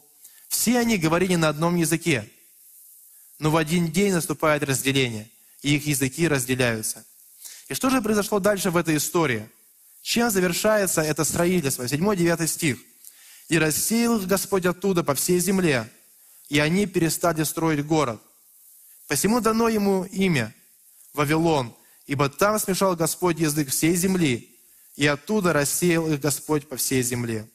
Все 0.48 0.78
они 0.78 0.96
говорили 0.96 1.34
на 1.34 1.50
одном 1.50 1.76
языке. 1.76 2.26
Но 3.38 3.50
в 3.50 3.58
один 3.58 3.92
день 3.92 4.14
наступает 4.14 4.62
разделение, 4.62 5.28
и 5.62 5.76
их 5.76 5.86
языки 5.86 6.26
разделяются. 6.28 7.04
И 7.68 7.74
что 7.74 7.90
же 7.90 8.02
произошло 8.02 8.38
дальше 8.40 8.70
в 8.70 8.76
этой 8.76 8.96
истории? 8.96 9.48
Чем 10.02 10.30
завершается 10.30 11.02
это 11.02 11.24
строительство? 11.24 11.84
7-9 11.84 12.46
стих. 12.46 12.78
«И 13.48 13.58
рассеял 13.58 14.18
их 14.18 14.26
Господь 14.26 14.64
оттуда 14.64 15.02
по 15.02 15.14
всей 15.14 15.40
земле, 15.40 15.90
и 16.48 16.58
они 16.58 16.86
перестали 16.86 17.42
строить 17.42 17.84
город. 17.84 18.20
Посему 19.08 19.40
дано 19.40 19.68
ему 19.68 20.04
имя 20.04 20.54
Вавилон, 21.14 21.74
ибо 22.06 22.28
там 22.28 22.58
смешал 22.58 22.94
Господь 22.94 23.40
язык 23.40 23.70
всей 23.70 23.96
земли, 23.96 24.56
и 24.94 25.06
оттуда 25.06 25.52
рассеял 25.52 26.12
их 26.12 26.20
Господь 26.20 26.68
по 26.68 26.76
всей 26.76 27.02
земле. 27.02 27.48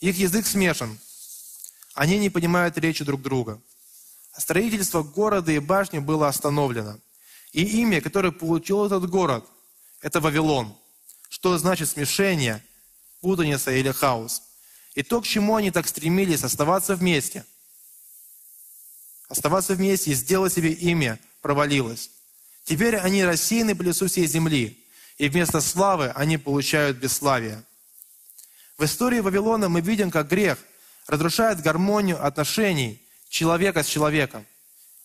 Их 0.00 0.16
язык 0.16 0.46
смешан. 0.46 0.98
Они 1.94 2.18
не 2.18 2.30
понимают 2.30 2.78
речи 2.78 3.04
друг 3.04 3.22
друга. 3.22 3.60
Строительство 4.36 5.02
города 5.02 5.50
и 5.50 5.58
башни 5.58 5.98
было 5.98 6.28
остановлено. 6.28 6.98
И 7.52 7.80
имя, 7.80 8.00
которое 8.00 8.32
получил 8.32 8.84
этот 8.84 9.08
город, 9.08 9.46
это 10.02 10.20
Вавилон. 10.20 10.76
Что 11.28 11.56
значит 11.56 11.88
смешение, 11.88 12.62
путаница 13.20 13.72
или 13.72 13.90
хаос. 13.90 14.42
И 14.94 15.02
то, 15.02 15.20
к 15.20 15.26
чему 15.26 15.56
они 15.56 15.70
так 15.70 15.88
стремились, 15.88 16.44
оставаться 16.44 16.96
вместе. 16.96 17.44
Оставаться 19.28 19.74
вместе 19.74 20.10
и 20.10 20.14
сделать 20.14 20.52
себе 20.52 20.72
имя, 20.72 21.18
провалилось. 21.40 22.10
Теперь 22.64 22.96
они 22.96 23.24
рассеяны 23.24 23.74
по 23.74 23.82
лицу 23.82 24.06
всей 24.06 24.26
земли, 24.26 24.84
и 25.18 25.28
вместо 25.28 25.60
славы 25.60 26.10
они 26.10 26.36
получают 26.36 26.98
бесславие. 26.98 27.62
В 28.76 28.84
истории 28.84 29.20
Вавилона 29.20 29.68
мы 29.68 29.80
видим, 29.80 30.10
как 30.10 30.28
грех 30.28 30.58
разрушает 31.06 31.62
гармонию 31.62 32.24
отношений 32.24 33.05
человека 33.28 33.82
с 33.82 33.86
человеком. 33.86 34.46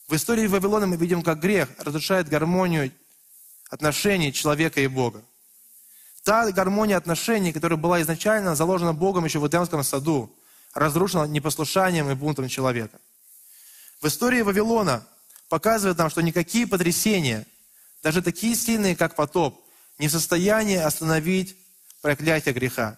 В 0.08 0.16
истории 0.16 0.48
Вавилона 0.48 0.88
мы 0.88 0.98
видим, 0.98 1.22
как 1.24 1.40
грех 1.40 1.70
разрушает 1.80 2.28
гармонию 2.28 2.92
отношений 3.70 4.34
человека 4.34 4.82
и 4.82 4.88
Бога. 4.88 5.24
Та 6.24 6.51
гармония 6.51 6.98
отношений, 6.98 7.51
которая 7.54 7.78
была 7.78 8.01
изначально 8.01 8.56
заложена 8.56 8.94
Богом 8.94 9.25
еще 9.25 9.40
в 9.40 9.48
Эдемском 9.48 9.84
саду, 9.84 10.36
разрушена 10.74 11.24
непослушанием 11.25 12.10
и 12.12 12.16
бунтом 12.16 12.48
человека. 12.48 13.00
В 14.01 14.08
истории 14.08 14.42
Вавилона 14.42 15.06
показывает 15.50 15.98
нам, 15.98 16.10
что 16.10 16.22
никакие 16.22 16.68
потрясения, 16.68 17.46
даже 18.04 18.22
такие 18.22 18.56
сильные, 18.56 18.96
как 18.96 19.16
потоп, 19.16 19.63
не 19.98 20.08
в 20.08 20.12
состоянии 20.12 20.78
остановить 20.78 21.56
проклятие 22.01 22.54
греха. 22.54 22.98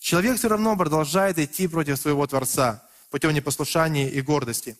Человек 0.00 0.38
все 0.38 0.48
равно 0.48 0.76
продолжает 0.76 1.38
идти 1.38 1.68
против 1.68 1.98
своего 1.98 2.26
Творца 2.26 2.82
путем 3.12 3.32
непослушания 3.32 4.08
и 4.08 4.22
гордости. 4.22 4.76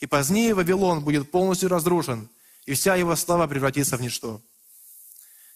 И 0.00 0.06
позднее 0.06 0.52
Вавилон 0.52 1.02
будет 1.02 1.30
полностью 1.30 1.68
разрушен, 1.68 2.28
и 2.66 2.74
вся 2.74 2.96
его 2.96 3.16
слава 3.16 3.46
превратится 3.46 3.96
в 3.96 4.02
ничто. 4.02 4.42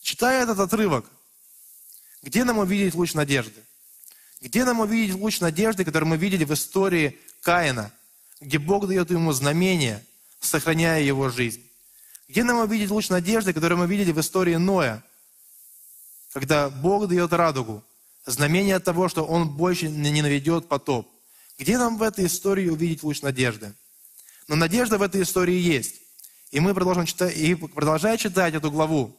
Читая 0.01 0.45
этот 0.45 0.61
отрывок, 0.61 1.05
где 2.23 2.45
нам 2.45 2.59
увидеть 2.59 2.95
луч 2.95 3.15
надежды? 3.15 3.61
Где 4.41 4.65
нам 4.65 4.81
увидеть 4.81 5.17
луч 5.17 5.41
надежды, 5.41 5.85
который 5.85 6.05
мы 6.05 6.17
видели 6.17 6.45
в 6.45 6.53
истории 6.55 7.19
Каина, 7.43 7.93
где 8.41 8.59
Бог 8.59 8.87
дает 8.87 9.11
ему 9.11 9.33
знамение, 9.33 10.05
сохраняя 10.41 11.03
его 11.03 11.29
жизнь? 11.29 11.63
Где 12.29 12.45
нам 12.45 12.59
увидеть 12.59 12.91
луч 12.91 13.09
надежды, 13.09 13.53
который 13.53 13.77
мы 13.77 13.87
видели 13.87 14.13
в 14.13 14.21
истории 14.21 14.55
Ноя, 14.55 15.03
когда 16.33 16.71
Бог 16.71 17.09
дает 17.09 17.33
радугу, 17.33 17.85
знамение 18.27 18.79
того, 18.79 19.09
что 19.09 19.25
Он 19.25 19.49
больше 19.49 19.89
не 19.89 20.23
наведет 20.23 20.69
потоп? 20.69 21.12
Где 21.59 21.79
нам 21.79 21.99
в 21.99 22.03
этой 22.03 22.27
истории 22.27 22.69
увидеть 22.69 23.03
луч 23.03 23.23
надежды? 23.23 23.75
Но 24.49 24.57
надежда 24.57 24.99
в 24.99 25.03
этой 25.03 25.23
истории 25.23 25.57
есть. 25.57 26.01
И 26.51 26.61
мы 26.61 26.75
продолжим 26.75 27.07
читать, 27.07 27.37
и 27.37 27.55
продолжая 27.55 28.17
читать 28.17 28.55
эту 28.55 28.71
главу, 28.71 29.17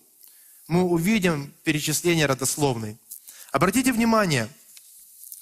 мы 0.68 0.84
увидим 0.84 1.54
перечисление 1.64 2.26
родословной. 2.26 2.98
Обратите 3.52 3.92
внимание, 3.92 4.50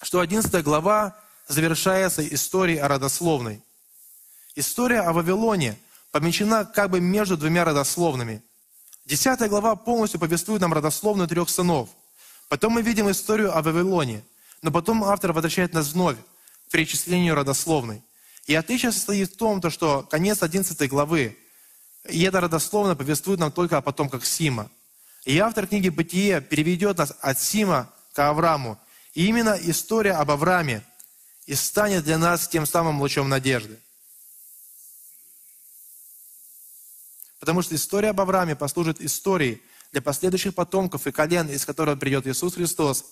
что 0.01 0.19
11 0.19 0.63
глава 0.63 1.17
завершается 1.47 2.25
историей 2.27 2.77
о 2.80 2.88
родословной. 2.88 3.62
История 4.56 5.01
о 5.01 5.13
Вавилоне 5.13 5.77
помещена 6.12 6.65
как 6.65 6.89
бы 6.89 6.99
между 6.99 7.38
двумя 7.38 7.65
родословными. 7.65 8.41
Десятая 9.06 9.49
глава 9.49 9.75
полностью 9.75 10.19
повествует 10.19 10.62
нам 10.62 10.73
родословную 10.73 11.27
трех 11.27 11.49
сынов. 11.49 11.89
Потом 12.49 12.73
мы 12.73 12.82
видим 12.82 13.10
историю 13.10 13.56
о 13.56 13.62
Вавилоне, 13.62 14.23
но 14.62 14.71
потом 14.71 15.04
автор 15.04 15.34
возвращает 15.34 15.73
нас 15.73 15.93
вновь 15.93 16.17
перечислению 16.72 17.36
родословной. 17.36 18.02
И 18.48 18.56
отличие 18.56 18.92
состоит 18.92 19.34
в 19.34 19.38
том, 19.38 19.62
что 19.70 20.04
конец 20.04 20.42
11 20.42 20.90
главы, 20.90 21.38
и 22.10 22.24
эта 22.24 22.42
родословная 22.42 22.96
повествует 22.96 23.40
нам 23.40 23.52
только 23.52 23.78
о 23.78 23.82
потомках 23.82 24.26
Сима– 24.26 24.72
и 25.24 25.38
автор 25.38 25.68
книги 25.68 25.90
«Бытие» 25.90 26.42
переведет 26.42 26.98
нас 26.98 27.14
от 27.22 27.40
Сима 27.40 27.94
к 28.14 28.20
Аврааму. 28.20 28.80
И 29.14 29.28
именно 29.28 29.58
история 29.62 30.14
об 30.14 30.32
Аврааме 30.32 30.84
и 31.46 31.54
станет 31.54 32.04
для 32.06 32.18
нас 32.18 32.48
тем 32.48 32.66
самым 32.66 33.00
лучом 33.00 33.30
надежды. 33.30 33.80
Потому 37.40 37.62
что 37.62 37.76
история 37.76 38.10
об 38.10 38.22
Аврааме 38.22 38.56
послужит 38.56 39.02
историей 39.02 39.62
для 39.92 40.02
последующих 40.02 40.56
потомков 40.56 41.06
и 41.06 41.12
колен, 41.12 41.50
из 41.50 41.66
которых 41.66 42.00
придет 42.00 42.26
Иисус 42.26 42.56
Христос, 42.56 43.06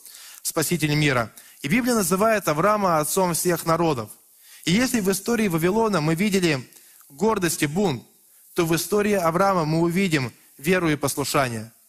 Спаситель 0.49 0.93
мира. 0.95 1.31
И 1.61 1.67
Библия 1.67 1.95
называет 1.95 2.47
Авраама 2.47 2.99
отцом 2.99 3.33
всех 3.33 3.65
народов. 3.65 4.09
И 4.65 4.71
если 4.71 4.99
в 4.99 5.09
истории 5.09 5.47
Вавилона 5.47 6.01
мы 6.01 6.15
видели 6.15 6.67
гордость 7.09 7.63
и 7.63 7.67
бунт, 7.67 8.03
то 8.53 8.65
в 8.65 8.75
истории 8.75 9.13
Авраама 9.13 9.65
мы 9.65 9.79
увидим 9.79 10.33
веру 10.57 10.89
и 10.89 10.95
послушание– 10.95 11.71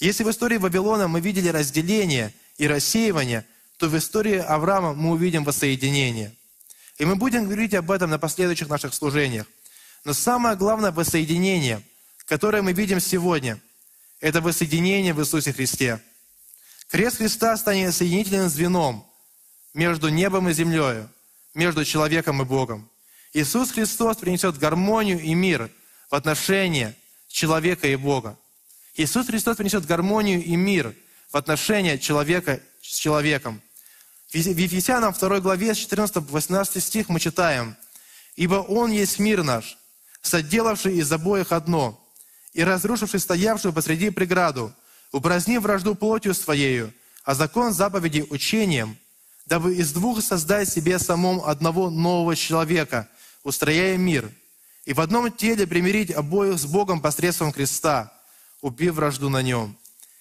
если 0.00 0.24
в 0.24 0.30
истории 0.30 0.56
Вавилона 0.56 1.08
мы 1.08 1.20
видели 1.20 1.48
разделение 1.48 2.32
и 2.56 2.66
рассеивание, 2.66 3.44
то 3.76 3.86
в 3.86 3.96
истории 3.96 4.38
Авраама 4.38 4.94
мы 4.94 5.10
увидим 5.10 5.44
воссоединение. 5.44 6.34
И 6.98 7.04
мы 7.04 7.16
будем 7.16 7.44
говорить 7.44 7.74
об 7.74 7.90
этом 7.90 8.08
на 8.08 8.18
последующих 8.18 8.68
наших 8.68 8.94
служениях. 8.94 9.46
Но 10.04 10.14
самое 10.14 10.56
главное 10.56 10.90
воссоединение, 10.90 11.82
которое 12.24 12.62
мы 12.62 12.72
видим 12.72 12.98
сегодня, 12.98 13.60
это 14.20 14.40
воссоединение 14.40 15.12
в 15.12 15.20
Иисусе 15.20 15.52
Христе. 15.52 16.00
Крест 16.90 17.18
Христа 17.18 17.56
станет 17.56 17.94
соединительным 17.94 18.48
звеном 18.48 19.06
между 19.74 20.08
небом 20.08 20.48
и 20.48 20.52
землей, 20.52 21.04
между 21.54 21.84
человеком 21.84 22.42
и 22.42 22.44
Богом. 22.44 22.90
Иисус 23.32 23.70
Христос 23.70 24.16
принесет 24.16 24.58
гармонию 24.58 25.20
и 25.20 25.32
мир 25.34 25.70
в 26.10 26.16
отношении 26.16 26.96
человека 27.28 27.86
и 27.86 27.94
Бога. 27.94 28.36
Иисус 28.96 29.28
Христос 29.28 29.56
принесет 29.56 29.86
гармонию 29.86 30.42
и 30.42 30.56
мир 30.56 30.92
в 31.30 31.36
отношения 31.36 31.96
человека 31.96 32.60
с 32.82 32.96
человеком. 32.96 33.62
В 34.32 34.34
Ефесянам 34.34 35.12
2 35.12 35.40
главе 35.40 35.74
с 35.74 35.78
14 35.78 36.14
по 36.14 36.20
18 36.22 36.82
стих 36.82 37.08
мы 37.08 37.20
читаем, 37.20 37.76
«Ибо 38.34 38.56
Он 38.56 38.90
есть 38.90 39.20
мир 39.20 39.44
наш, 39.44 39.78
соделавший 40.22 40.96
из 40.96 41.12
обоих 41.12 41.52
одно, 41.52 42.04
и 42.52 42.64
разрушивший 42.64 43.20
стоявшую 43.20 43.72
посреди 43.72 44.10
преграду, 44.10 44.74
упразднив 45.12 45.62
вражду 45.62 45.94
плотью 45.94 46.34
своею, 46.34 46.92
а 47.24 47.34
закон 47.34 47.72
заповеди 47.72 48.26
учением, 48.30 48.96
дабы 49.46 49.74
из 49.74 49.92
двух 49.92 50.22
создать 50.22 50.68
себе 50.68 50.98
самом 50.98 51.42
одного 51.44 51.90
нового 51.90 52.36
человека, 52.36 53.08
устрояя 53.42 53.96
мир, 53.96 54.30
и 54.84 54.92
в 54.92 55.00
одном 55.00 55.30
теле 55.30 55.66
примирить 55.66 56.10
обоих 56.10 56.58
с 56.58 56.66
Богом 56.66 57.00
посредством 57.00 57.52
креста, 57.52 58.12
убив 58.60 58.94
вражду 58.94 59.28
на 59.28 59.42
нем. 59.42 59.76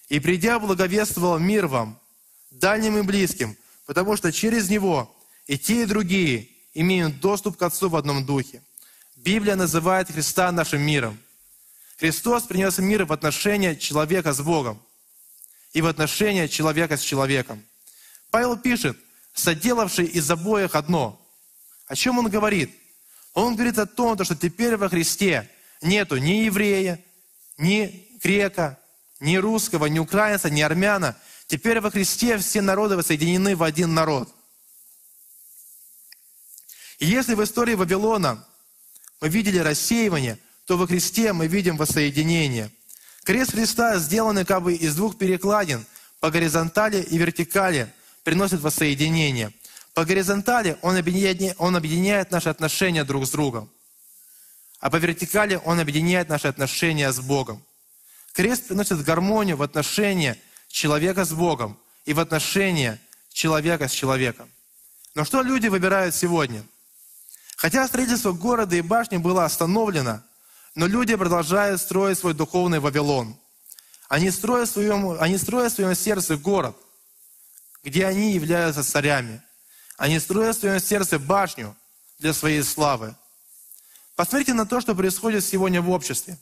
И 0.09 0.19
придя, 0.19 0.59
благовествовал 0.59 1.39
мир 1.39 1.67
вам, 1.67 1.99
дальним 2.51 2.97
и 2.97 3.01
близким, 3.01 3.55
потому 3.85 4.17
что 4.17 4.31
через 4.31 4.69
него 4.69 5.15
и 5.47 5.57
те, 5.57 5.83
и 5.83 5.85
другие 5.85 6.49
имеют 6.73 7.19
доступ 7.19 7.57
к 7.57 7.63
Отцу 7.63 7.89
в 7.89 7.95
одном 7.95 8.25
духе. 8.25 8.61
Библия 9.15 9.55
называет 9.55 10.11
Христа 10.11 10.51
нашим 10.51 10.81
миром. 10.81 11.17
Христос 11.99 12.43
принес 12.43 12.77
мир 12.77 13.03
в 13.03 13.11
отношения 13.11 13.75
человека 13.75 14.31
с 14.31 14.39
Богом 14.39 14.81
и 15.73 15.81
в 15.81 15.85
отношения 15.85 16.47
человека 16.47 16.95
с 16.95 17.01
человеком. 17.01 17.61
Павел 18.31 18.57
пишет, 18.57 18.97
соделавший 19.33 20.05
из 20.05 20.31
обоих 20.31 20.75
одно. 20.75 21.21
О 21.87 21.95
чем 21.95 22.17
он 22.17 22.29
говорит? 22.29 22.73
Он 23.33 23.55
говорит 23.55 23.77
о 23.77 23.85
том, 23.85 24.23
что 24.23 24.35
теперь 24.35 24.77
во 24.77 24.87
Христе 24.87 25.49
нету 25.81 26.15
ни 26.17 26.45
еврея, 26.45 27.03
ни 27.57 28.07
грека, 28.23 28.79
ни 29.19 29.35
русского, 29.35 29.87
ни 29.87 29.99
украинца, 29.99 30.49
ни 30.49 30.61
армяна. 30.61 31.17
Теперь 31.47 31.81
во 31.81 31.91
Христе 31.91 32.37
все 32.37 32.61
народы 32.61 32.95
воссоединены 32.95 33.57
в 33.57 33.63
один 33.63 33.93
народ. 33.93 34.33
И 36.99 37.07
если 37.07 37.33
в 37.33 37.43
истории 37.43 37.73
Вавилона 37.73 38.45
мы 39.19 39.27
видели 39.27 39.57
рассеивание, 39.57 40.39
то 40.69 40.77
во 40.77 40.85
Христе 40.85 41.33
мы 41.33 41.47
видим 41.47 41.77
воссоединение. 41.77 42.69
Крест 43.23 43.53
Христа, 43.53 43.97
сделанный 43.97 44.45
как 44.45 44.61
бы 44.61 44.75
из 44.75 44.95
двух 44.95 45.17
перекладин, 45.17 45.83
по 46.19 46.29
горизонтали 46.29 47.01
и 47.01 47.17
вертикали, 47.17 47.91
приносит 48.23 48.61
воссоединение. 48.61 49.51
По 49.95 50.05
горизонтали 50.05 50.77
он 50.83 50.95
объединяет, 50.95 51.55
он 51.57 51.75
объединяет 51.75 52.29
наши 52.29 52.49
отношения 52.49 53.03
друг 53.03 53.25
с 53.25 53.31
другом. 53.31 53.67
А 54.79 54.91
по 54.91 54.97
вертикали 54.97 55.59
он 55.65 55.79
объединяет 55.79 56.29
наши 56.29 56.47
отношения 56.47 57.11
с 57.11 57.19
Богом. 57.19 57.63
Крест 58.33 58.67
приносит 58.67 59.03
гармонию 59.03 59.57
в 59.57 59.63
отношения 59.63 60.37
человека 60.67 61.25
с 61.25 61.31
Богом 61.31 61.79
и 62.05 62.13
в 62.13 62.19
отношения 62.19 63.01
человека 63.33 63.87
с 63.87 63.91
человеком. 63.91 64.47
Но 65.15 65.25
что 65.25 65.41
люди 65.41 65.65
выбирают 65.65 66.13
сегодня? 66.13 66.63
Хотя 67.55 67.87
строительство 67.87 68.33
города 68.33 68.75
и 68.75 68.81
башни 68.81 69.17
было 69.17 69.45
остановлено, 69.45 70.21
но 70.75 70.87
люди 70.87 71.15
продолжают 71.15 71.81
строить 71.81 72.17
свой 72.17 72.33
духовный 72.33 72.79
Вавилон. 72.79 73.37
Они 74.07 74.31
строят 74.31 74.69
в 74.69 74.73
своем, 74.73 75.17
они 75.19 75.37
строят 75.37 75.71
в 75.71 75.75
своем 75.75 75.95
сердце 75.95 76.37
город, 76.37 76.75
где 77.83 78.05
они 78.05 78.33
являются 78.33 78.83
царями. 78.83 79.41
Они 79.97 80.19
строят 80.19 80.55
в 80.55 80.59
своем 80.59 80.79
сердце 80.79 81.19
башню 81.19 81.75
для 82.19 82.33
своей 82.33 82.63
славы. 82.63 83.15
Посмотрите 84.15 84.53
на 84.53 84.65
то, 84.65 84.81
что 84.81 84.95
происходит 84.95 85.43
сегодня 85.43 85.81
в 85.81 85.89
обществе. 85.89 86.37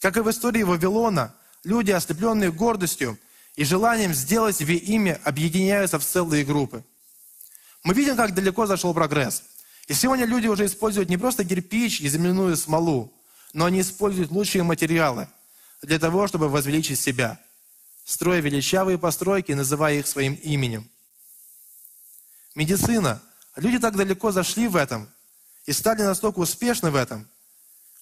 Как 0.00 0.16
и 0.16 0.20
в 0.20 0.30
истории 0.30 0.62
Вавилона, 0.62 1.34
люди, 1.64 1.90
ослепленные 1.90 2.52
гордостью 2.52 3.18
и 3.56 3.64
желанием 3.64 4.14
сделать 4.14 4.56
себе 4.56 4.76
имя, 4.76 5.20
объединяются 5.24 5.98
в 5.98 6.04
целые 6.04 6.44
группы. 6.44 6.84
Мы 7.82 7.94
видим, 7.94 8.16
как 8.16 8.34
далеко 8.34 8.66
зашел 8.66 8.92
прогресс. 8.94 9.42
И 9.86 9.94
сегодня 9.94 10.26
люди 10.26 10.48
уже 10.48 10.66
используют 10.66 11.08
не 11.08 11.16
просто 11.16 11.44
кирпич 11.44 12.00
и 12.00 12.08
земляную 12.08 12.56
смолу, 12.56 13.12
но 13.52 13.66
они 13.66 13.80
используют 13.80 14.30
лучшие 14.30 14.64
материалы 14.64 15.28
для 15.82 15.98
того, 15.98 16.26
чтобы 16.26 16.48
возвеличить 16.48 16.98
себя, 16.98 17.40
строя 18.04 18.40
величавые 18.40 18.98
постройки, 18.98 19.52
называя 19.52 19.94
их 20.00 20.06
своим 20.06 20.34
именем. 20.34 20.88
Медицина. 22.54 23.22
Люди 23.54 23.78
так 23.78 23.96
далеко 23.96 24.32
зашли 24.32 24.68
в 24.68 24.76
этом 24.76 25.08
и 25.64 25.72
стали 25.72 26.02
настолько 26.02 26.40
успешны 26.40 26.90
в 26.90 26.96
этом, 26.96 27.26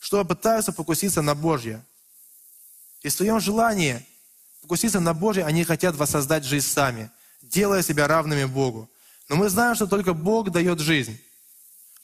что 0.01 0.25
пытаются 0.25 0.73
покуситься 0.73 1.23
на 1.23 1.35
Божье. 1.35 1.85
И 3.03 3.09
в 3.09 3.13
своем 3.13 3.41
желании 3.41 4.05
покуситься 4.63 4.99
на 5.01 5.13
Божье, 5.13 5.45
они 5.45 5.65
хотят 5.65 5.95
воссоздать 5.95 6.45
жизнь 6.45 6.67
сами, 6.67 7.11
делая 7.43 7.83
себя 7.83 8.09
равными 8.09 8.47
Богу. 8.47 8.91
Но 9.29 9.37
мы 9.37 9.49
знаем, 9.49 9.75
что 9.75 9.87
только 9.87 10.15
Бог 10.15 10.51
дает 10.51 10.81
жизнь. 10.81 11.21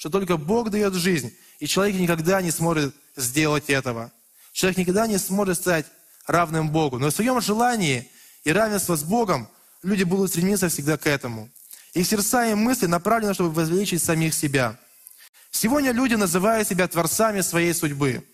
Что 0.01 0.09
только 0.09 0.39
Бог 0.39 0.71
дает 0.71 0.95
жизнь. 0.95 1.31
И 1.59 1.67
человек 1.67 2.01
никогда 2.01 2.41
не 2.41 2.51
сможет 2.51 2.95
сделать 3.17 3.69
этого. 3.69 4.11
Человек 4.51 4.79
никогда 4.79 5.07
не 5.07 5.19
сможет 5.19 5.59
стать 5.59 5.85
равным 6.27 6.71
Богу. 6.71 6.99
Но 6.99 7.11
в 7.11 7.15
своем 7.15 7.39
желании 7.43 8.11
и 8.45 8.51
равенство 8.51 8.97
с 8.97 9.03
Богом 9.05 9.47
люди 9.83 10.05
будут 10.05 10.31
стремиться 10.31 10.71
всегда 10.71 10.97
к 10.97 11.07
этому. 11.07 11.51
Их 11.93 12.07
сердца 12.07 12.47
и 12.47 12.55
мысли 12.55 12.87
направлены, 12.87 13.35
чтобы 13.35 13.51
возвеличить 13.51 14.03
самих 14.03 14.33
себя. 14.33 14.81
Сегодня 15.51 15.93
люди 15.93 16.15
называют 16.15 16.67
себя 16.67 16.89
творцами 16.89 17.43
своей 17.43 17.75
судьбы. 17.75 18.27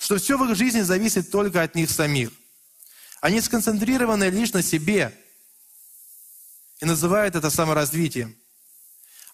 Что 0.00 0.16
все 0.16 0.36
в 0.36 0.50
их 0.50 0.56
жизни 0.56 0.80
зависит 0.80 1.30
только 1.30 1.62
от 1.62 1.76
них 1.76 1.88
самих. 1.92 2.32
Они 3.20 3.40
сконцентрированы 3.40 4.30
лишь 4.30 4.52
на 4.52 4.62
себе 4.62 5.16
и 6.80 6.84
называют 6.86 7.36
это 7.36 7.50
саморазвитием. 7.50 8.34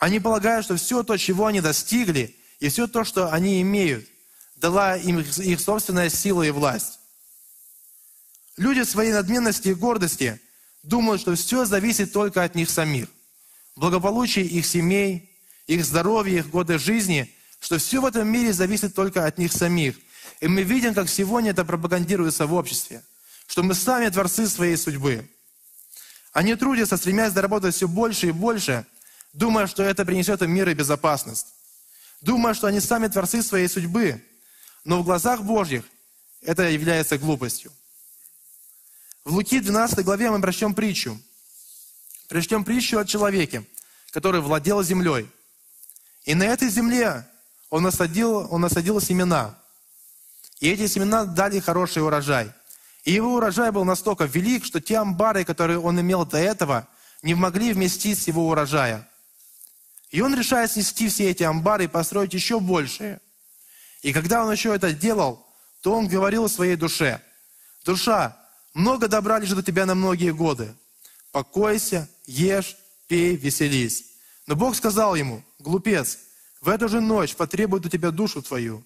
Они 0.03 0.19
полагают, 0.19 0.65
что 0.65 0.75
все 0.75 1.05
то, 1.05 1.17
чего 1.17 1.47
они 1.47 1.61
достигли, 1.61 2.37
и 2.59 2.69
все 2.71 2.89
то, 2.89 3.05
что 3.05 3.33
они 3.33 3.63
имеют, 3.63 4.05
дала 4.57 4.97
им 4.97 5.21
их 5.21 5.61
собственная 5.61 6.11
сила 6.11 6.43
и 6.43 6.51
власть. 6.51 6.99
Люди 8.57 8.81
в 8.81 8.89
своей 8.89 9.13
надменности 9.13 9.69
и 9.69 9.75
гордости 9.75 10.41
думают, 10.83 11.21
что 11.21 11.37
все 11.37 11.67
зависит 11.67 12.13
только 12.13 12.43
от 12.43 12.57
них 12.57 12.69
самих. 12.69 13.07
Благополучие 13.77 14.45
их 14.45 14.67
семей, 14.67 15.31
их 15.69 15.85
здоровье, 15.85 16.39
их 16.39 16.51
годы 16.51 16.81
жизни, 16.81 17.33
что 17.61 17.79
все 17.79 18.01
в 18.01 18.05
этом 18.05 18.27
мире 18.27 18.53
зависит 18.53 18.97
только 18.97 19.25
от 19.25 19.39
них 19.39 19.53
самих. 19.53 19.95
И 20.41 20.49
мы 20.49 20.63
видим, 20.63 20.95
как 20.95 21.09
сегодня 21.09 21.53
это 21.53 21.65
пропагандируется 21.65 22.49
в 22.49 22.55
обществе, 22.55 23.05
что 23.47 23.63
мы 23.63 23.75
сами 23.75 24.09
творцы 24.09 24.49
своей 24.49 24.77
судьбы. 24.77 25.31
Они 26.33 26.57
трудятся, 26.57 26.97
стремясь 26.97 27.33
заработать 27.35 27.77
все 27.77 27.87
больше 27.87 28.27
и 28.27 28.33
больше, 28.33 28.85
думая, 29.33 29.67
что 29.67 29.83
это 29.83 30.05
принесет 30.05 30.43
им 30.43 30.51
мир 30.51 30.69
и 30.69 30.75
безопасность. 30.75 31.49
Думая, 32.21 32.55
что 32.55 32.67
они 32.67 32.81
сами 32.81 33.09
творцы 33.09 33.43
своей 33.43 33.69
судьбы, 33.69 34.25
но 34.85 35.03
в 35.03 35.05
глазах 35.05 35.43
Божьих 35.43 35.85
это 36.41 36.69
является 36.69 37.19
глупостью. 37.19 37.73
В 39.25 39.35
Луки 39.35 39.61
12 39.61 40.05
главе 40.05 40.31
мы 40.31 40.41
прочтем 40.41 40.75
притчу. 40.75 41.21
Прочтем 42.29 42.65
притчу 42.65 42.99
о 42.99 43.05
человеке, 43.05 43.65
который 44.11 44.41
владел 44.41 44.83
землей. 44.83 45.29
И 46.25 46.35
на 46.35 46.45
этой 46.45 46.69
земле 46.69 47.27
он 47.71 47.83
насадил, 47.83 48.53
он 48.53 48.61
насадил 48.61 49.01
семена. 49.01 49.59
И 50.61 50.71
эти 50.71 50.87
семена 50.87 51.25
дали 51.25 51.59
хороший 51.61 52.03
урожай. 52.05 52.53
И 53.05 53.13
его 53.13 53.35
урожай 53.35 53.73
был 53.73 53.85
настолько 53.85 54.25
велик, 54.25 54.65
что 54.65 54.81
те 54.81 54.99
амбары, 54.99 55.45
которые 55.45 55.79
он 55.79 56.01
имел 56.01 56.25
до 56.25 56.39
этого, 56.39 56.87
не 57.23 57.35
могли 57.35 57.73
вместить 57.73 58.27
его 58.29 58.49
урожая. 58.49 59.09
И 60.13 60.21
он 60.21 60.35
решает 60.35 60.71
снести 60.71 61.09
все 61.09 61.31
эти 61.31 61.43
амбары 61.43 61.85
и 61.85 61.89
построить 61.89 62.33
еще 62.33 62.61
большие– 62.61 63.21
и 64.03 64.13
когда 64.13 64.45
он 64.45 64.53
еще 64.53 64.75
это 64.75 64.93
делал, 64.93 65.47
то 65.81 65.95
он 65.95 66.09
говорил 66.09 66.49
своей 66.49 66.77
душе, 66.77 67.23
«Душа, 67.85 68.37
много 68.75 69.09
добра 69.09 69.39
лежит 69.39 69.59
у 69.59 69.63
тебя 69.63 69.87
на 69.87 69.95
многие 69.95 70.33
годы. 70.33 70.75
Покойся, 71.31 72.09
ешь, 72.27 72.77
пей, 73.07 73.37
веселись». 73.37 74.07
Но 74.47 74.57
Бог 74.57 74.75
сказал 74.75 75.15
ему, 75.15 75.43
«Глупец, 75.61 76.19
в 76.61 76.69
эту 76.69 76.89
же 76.89 77.01
ночь 77.01 77.35
потребует 77.35 77.87
у 77.87 77.89
тебя 77.89 78.11
душу 78.11 78.43
твою. 78.43 78.85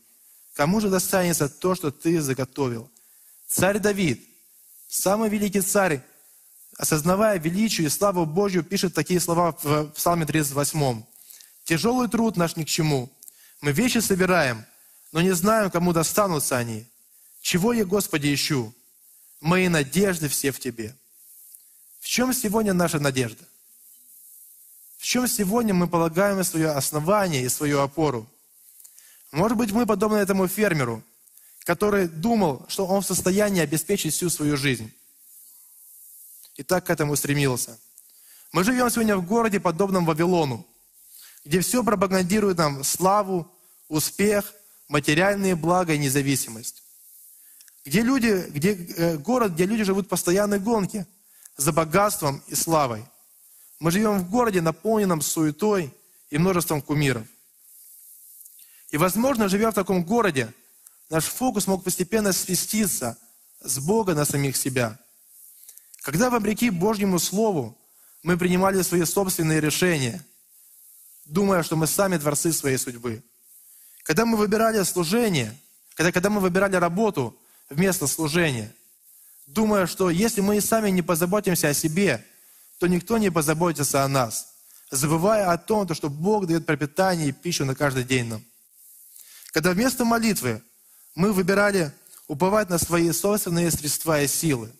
Кому 0.55 0.81
же 0.81 0.91
достанется 0.91 1.49
то, 1.49 1.75
что 1.75 1.91
ты 1.91 2.21
заготовил?» 2.21 2.91
Царь 3.47 3.79
Давид, 3.79 4.23
самый 4.89 5.31
великий 5.31 5.61
царь, 5.61 6.03
осознавая 6.77 7.39
величие 7.39 7.87
и 7.87 7.91
славу 7.91 8.27
Божью, 8.27 8.65
пишет 8.65 8.93
такие 8.93 9.21
слова 9.21 9.57
в 9.63 9.89
Псалме 9.93 10.27
38. 10.27 11.05
«Тяжелый 11.67 12.09
труд 12.09 12.37
наш 12.37 12.55
ни 12.55 12.63
к 12.63 12.69
чему. 12.69 13.11
Мы 13.61 13.73
вещи 13.73 13.99
собираем, 13.99 14.65
но 15.11 15.21
не 15.21 15.33
знаю, 15.33 15.69
кому 15.69 15.93
достанутся 15.93 16.57
они. 16.57 16.87
Чего 17.41 17.73
я, 17.73 17.85
Господи, 17.85 18.33
ищу? 18.33 18.73
Мои 19.41 19.67
надежды 19.67 20.29
все 20.29 20.53
в 20.53 20.61
Тебе. 20.61 20.95
В 21.99 22.07
чем 22.07 22.33
сегодня 22.33 22.73
наша 22.73 23.01
надежда? 23.01 23.45
В 24.97 25.03
чем 25.03 25.27
сегодня 25.27 25.75
мы 25.75 25.89
полагаем 25.89 26.45
свое 26.45 26.71
основание 26.71 27.43
и 27.43 27.49
свою 27.49 27.81
опору? 27.81 28.29
Может 29.33 29.59
быть, 29.59 29.73
мы 29.73 29.87
подобны 29.87 30.19
этому 30.19 30.47
фермеру, 30.47 31.03
который 31.65 32.07
думал, 32.07 32.65
что 32.69 32.87
он 32.87 33.03
в 33.03 33.07
состоянии 33.07 33.61
обеспечить 33.61 34.15
всю 34.15 34.31
свою 34.31 34.57
жизнь. 34.57 34.93
И 36.55 36.63
так 36.63 36.87
к 36.87 36.91
этому 36.91 37.17
стремился. 37.17 37.77
Мы 38.53 38.63
живем 38.63 38.89
сегодня 38.89 39.17
в 39.17 39.27
городе, 39.27 39.59
подобном 39.59 40.05
Вавилону, 40.05 40.65
где 41.47 41.61
все 41.61 41.83
пропагандирует 41.83 42.59
нам 42.59 42.85
славу, 42.85 43.51
успех– 43.89 44.53
материальные 44.89 45.57
блага 45.57 45.95
и 45.95 45.99
независимость. 45.99 46.83
Где 47.85 48.03
люди, 48.03 48.47
где, 48.51 48.75
э, 48.75 49.17
город, 49.17 49.53
где 49.53 49.67
люди 49.67 49.85
живут 49.85 50.07
в 50.07 50.09
постоянной 50.09 50.59
гонке 50.59 51.07
за 51.57 51.73
богатством 51.73 52.43
и 52.49 52.55
славой. 52.55 53.05
Мы 53.79 53.91
живем 53.91 54.19
в 54.19 54.31
городе, 54.31 54.61
наполненном 54.61 55.21
суетой 55.21 55.93
и 56.31 56.39
множеством 56.39 56.83
кумиров. 56.83 57.27
И, 58.91 58.97
возможно, 58.97 59.49
живя 59.49 59.71
в 59.71 59.75
таком 59.75 60.05
городе, 60.05 60.53
наш 61.11 61.25
фокус 61.25 61.67
мог 61.67 61.85
постепенно 61.85 62.33
свеститься 62.33 63.19
с 63.61 63.79
Бога 63.79 64.15
на 64.15 64.25
самих 64.25 64.57
себя. 64.57 64.99
Когда, 66.03 66.31
вопреки 66.31 66.71
Божьему 66.71 67.19
Слову, 67.19 67.77
мы 68.23 68.37
принимали 68.37 68.83
свои 68.83 69.05
собственные 69.05 69.61
решения, 69.61 70.25
думая, 71.27 71.63
что 71.63 71.77
мы 71.77 71.87
сами 71.87 72.17
творцы 72.17 72.53
своей 72.53 72.79
судьбы– 72.79 73.23
когда 74.07 74.25
мы 74.25 74.37
выбирали 74.37 74.81
служение, 74.85 75.53
когда, 75.95 76.13
когда 76.13 76.31
мы 76.31 76.41
выбирали 76.41 76.77
работу 76.77 77.37
вместо 77.69 78.07
служения, 78.07 78.73
думая, 79.47 79.89
что 79.89 80.11
если 80.11 80.41
мы 80.41 80.59
и 80.59 80.61
сами 80.61 80.91
не 80.91 81.03
позаботимся 81.03 81.69
о 81.69 81.75
себе, 81.75 82.25
то 82.79 82.87
никто 82.87 83.19
не 83.19 83.33
позаботится 83.33 84.05
о 84.05 84.09
нас, 84.09 84.55
забывая 84.93 85.51
о 85.51 85.59
том, 85.59 85.93
что 85.93 86.09
Бог 86.09 86.47
дает 86.47 86.67
пропитание 86.67 87.31
и 87.31 87.33
пищу 87.33 87.65
на 87.65 87.75
каждый 87.75 88.05
день 88.05 88.27
нам. 88.27 88.45
Когда 89.51 89.73
вместо 89.73 90.05
молитвы 90.05 90.63
мы 91.17 91.33
выбирали 91.33 91.93
уповать 92.29 92.71
на 92.71 92.79
свои 92.79 93.11
собственные 93.11 93.73
средства 93.73 94.23
и 94.23 94.29
силы, 94.29 94.71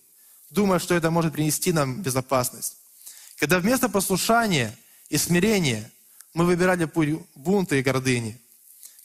думая, 0.51 0.79
что 0.79 0.95
это 0.95 1.11
может 1.11 1.33
принести 1.33 1.73
нам 1.73 2.01
безопасность. 2.01 2.77
Когда 3.35 3.59
вместо 3.59 3.89
послушания 3.89 4.73
и 5.09 5.17
смирения 5.17 5.91
мы 6.37 6.45
выбирали 6.45 6.85
путь 6.85 7.19
бунта 7.33 7.75
и 7.77 7.81
гордыни. 7.81 8.39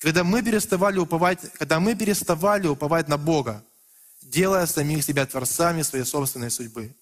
Когда 0.00 0.22
мы 0.22 0.42
переставали 0.42 0.98
уповать, 0.98 1.40
когда 1.54 1.80
мы 1.80 1.94
переставали 1.94 2.66
уповать 2.66 3.08
на 3.08 3.16
Бога, 3.16 3.64
делая 4.20 4.66
самих 4.66 5.02
себя 5.02 5.24
творцами 5.24 5.80
своей 5.80 6.04
собственной 6.04 6.50
судьбы. 6.50 6.94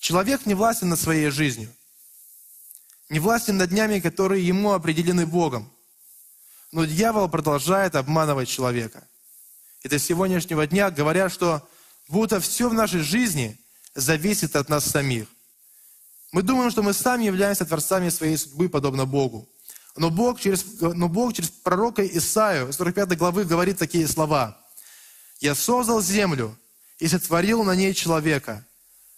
Человек 0.00 0.46
не 0.46 0.54
властен 0.54 0.88
над 0.88 0.98
своей 0.98 1.30
жизнью, 1.30 1.72
не 3.08 3.20
властен 3.20 3.56
над 3.56 3.70
днями, 3.70 4.00
которые 4.00 4.44
ему 4.44 4.72
определены 4.72 5.26
Богом. 5.26 5.72
Но 6.72 6.84
дьявол 6.84 7.28
продолжает 7.28 7.94
обманывать 7.94 8.48
человека. 8.48 9.06
И 9.84 9.88
до 9.88 10.00
сегодняшнего 10.00 10.66
дня 10.66 10.90
говорят, 10.90 11.30
что 11.30 11.68
будто 12.08 12.40
все 12.40 12.68
в 12.68 12.74
нашей 12.74 13.02
жизни 13.02 13.56
зависит 13.94 14.56
от 14.56 14.68
нас 14.68 14.86
самих. 14.86 15.28
Мы 16.32 16.42
думаем, 16.42 16.70
что 16.70 16.82
мы 16.82 16.92
сами 16.92 17.24
являемся 17.24 17.64
творцами 17.64 18.08
своей 18.08 18.36
судьбы, 18.36 18.68
подобно 18.68 19.04
Богу. 19.04 19.48
Но 19.96 20.10
Бог 20.10 20.40
через, 20.40 20.64
но 20.80 21.08
Бог 21.08 21.32
через 21.32 21.50
пророка 21.50 22.06
Исаию, 22.06 22.72
45 22.72 23.16
главы, 23.18 23.44
говорит 23.44 23.78
такие 23.78 24.06
слова. 24.06 24.56
«Я 25.40 25.54
создал 25.54 26.00
землю 26.00 26.56
и 27.00 27.08
сотворил 27.08 27.64
на 27.64 27.74
ней 27.74 27.94
человека. 27.94 28.64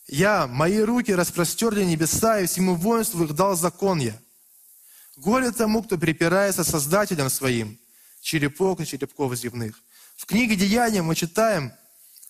Я, 0.07 0.47
мои 0.47 0.79
руки 0.79 1.15
распростерли 1.15 1.85
небеса, 1.85 2.41
и 2.41 2.47
всему 2.47 2.75
воинству 2.75 3.25
их 3.25 3.35
дал 3.35 3.57
закон 3.57 3.99
я. 3.99 4.19
Горе 5.17 5.51
тому, 5.51 5.83
кто 5.83 5.99
припирается 5.99 6.65
Создателем 6.65 7.29
своим, 7.29 7.79
черепок 8.23 8.81
и 8.81 8.87
черепков 8.87 9.35
земных». 9.37 9.79
В 10.17 10.25
книге 10.25 10.57
«Деяния» 10.57 11.03
мы 11.03 11.15
читаем 11.15 11.73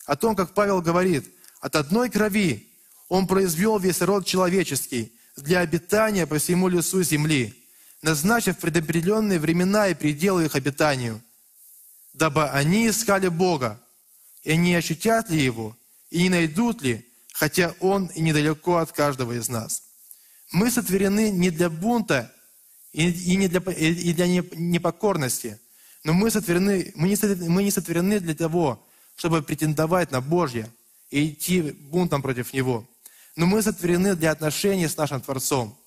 о 0.06 0.16
том, 0.16 0.34
как 0.34 0.54
Павел 0.54 0.82
говорит, 0.82 1.32
«От 1.60 1.76
одной 1.76 2.10
крови 2.10 2.71
он 3.12 3.26
произвел 3.26 3.78
весь 3.78 4.00
род 4.00 4.24
человеческий 4.24 5.12
для 5.36 5.60
обитания 5.60 6.26
по 6.26 6.38
всему 6.38 6.68
лесу 6.68 7.02
земли, 7.02 7.54
назначив 8.00 8.56
предопределенные 8.56 9.38
времена 9.38 9.88
и 9.88 9.94
пределы 9.94 10.46
их 10.46 10.56
обитанию, 10.56 11.20
дабы 12.14 12.48
они 12.48 12.88
искали 12.88 13.28
Бога, 13.28 13.78
и 14.44 14.56
не 14.56 14.74
ощутят 14.74 15.28
ли 15.28 15.44
Его, 15.44 15.76
и 16.08 16.22
не 16.22 16.30
найдут 16.30 16.80
ли, 16.80 17.06
хотя 17.34 17.74
Он 17.80 18.06
и 18.06 18.22
недалеко 18.22 18.78
от 18.78 18.92
каждого 18.92 19.32
из 19.32 19.50
нас. 19.50 19.82
Мы 20.50 20.70
сотворены 20.70 21.30
не 21.30 21.50
для 21.50 21.68
бунта 21.68 22.32
и 22.94 23.36
не 23.36 23.46
для, 23.46 23.60
и 23.60 24.12
для 24.14 24.26
непокорности, 24.26 25.60
но 26.02 26.14
мы, 26.14 26.30
сотворены, 26.30 26.92
мы, 26.94 27.08
не, 27.10 27.48
мы 27.50 27.62
не 27.62 27.70
сотворены 27.70 28.20
для 28.20 28.34
того, 28.34 28.82
чтобы 29.16 29.42
претендовать 29.42 30.12
на 30.12 30.22
Божье 30.22 30.72
и 31.10 31.28
идти 31.28 31.60
бунтом 31.60 32.22
против 32.22 32.54
Него 32.54 32.88
но 33.36 33.46
мы 33.46 33.62
сотворены 33.62 34.14
для 34.14 34.30
отношений 34.30 34.88
с 34.88 34.96
нашим 34.96 35.20
Творцом. 35.20 35.78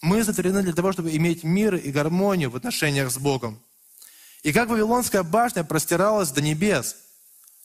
Мы 0.00 0.24
сотворены 0.24 0.62
для 0.62 0.72
того, 0.72 0.92
чтобы 0.92 1.14
иметь 1.16 1.44
мир 1.44 1.76
и 1.76 1.90
гармонию 1.90 2.50
в 2.50 2.56
отношениях 2.56 3.10
с 3.10 3.18
Богом. 3.18 3.62
И 4.42 4.52
как 4.52 4.68
Вавилонская 4.68 5.22
башня 5.22 5.62
простиралась 5.62 6.30
до 6.30 6.42
небес, 6.42 6.96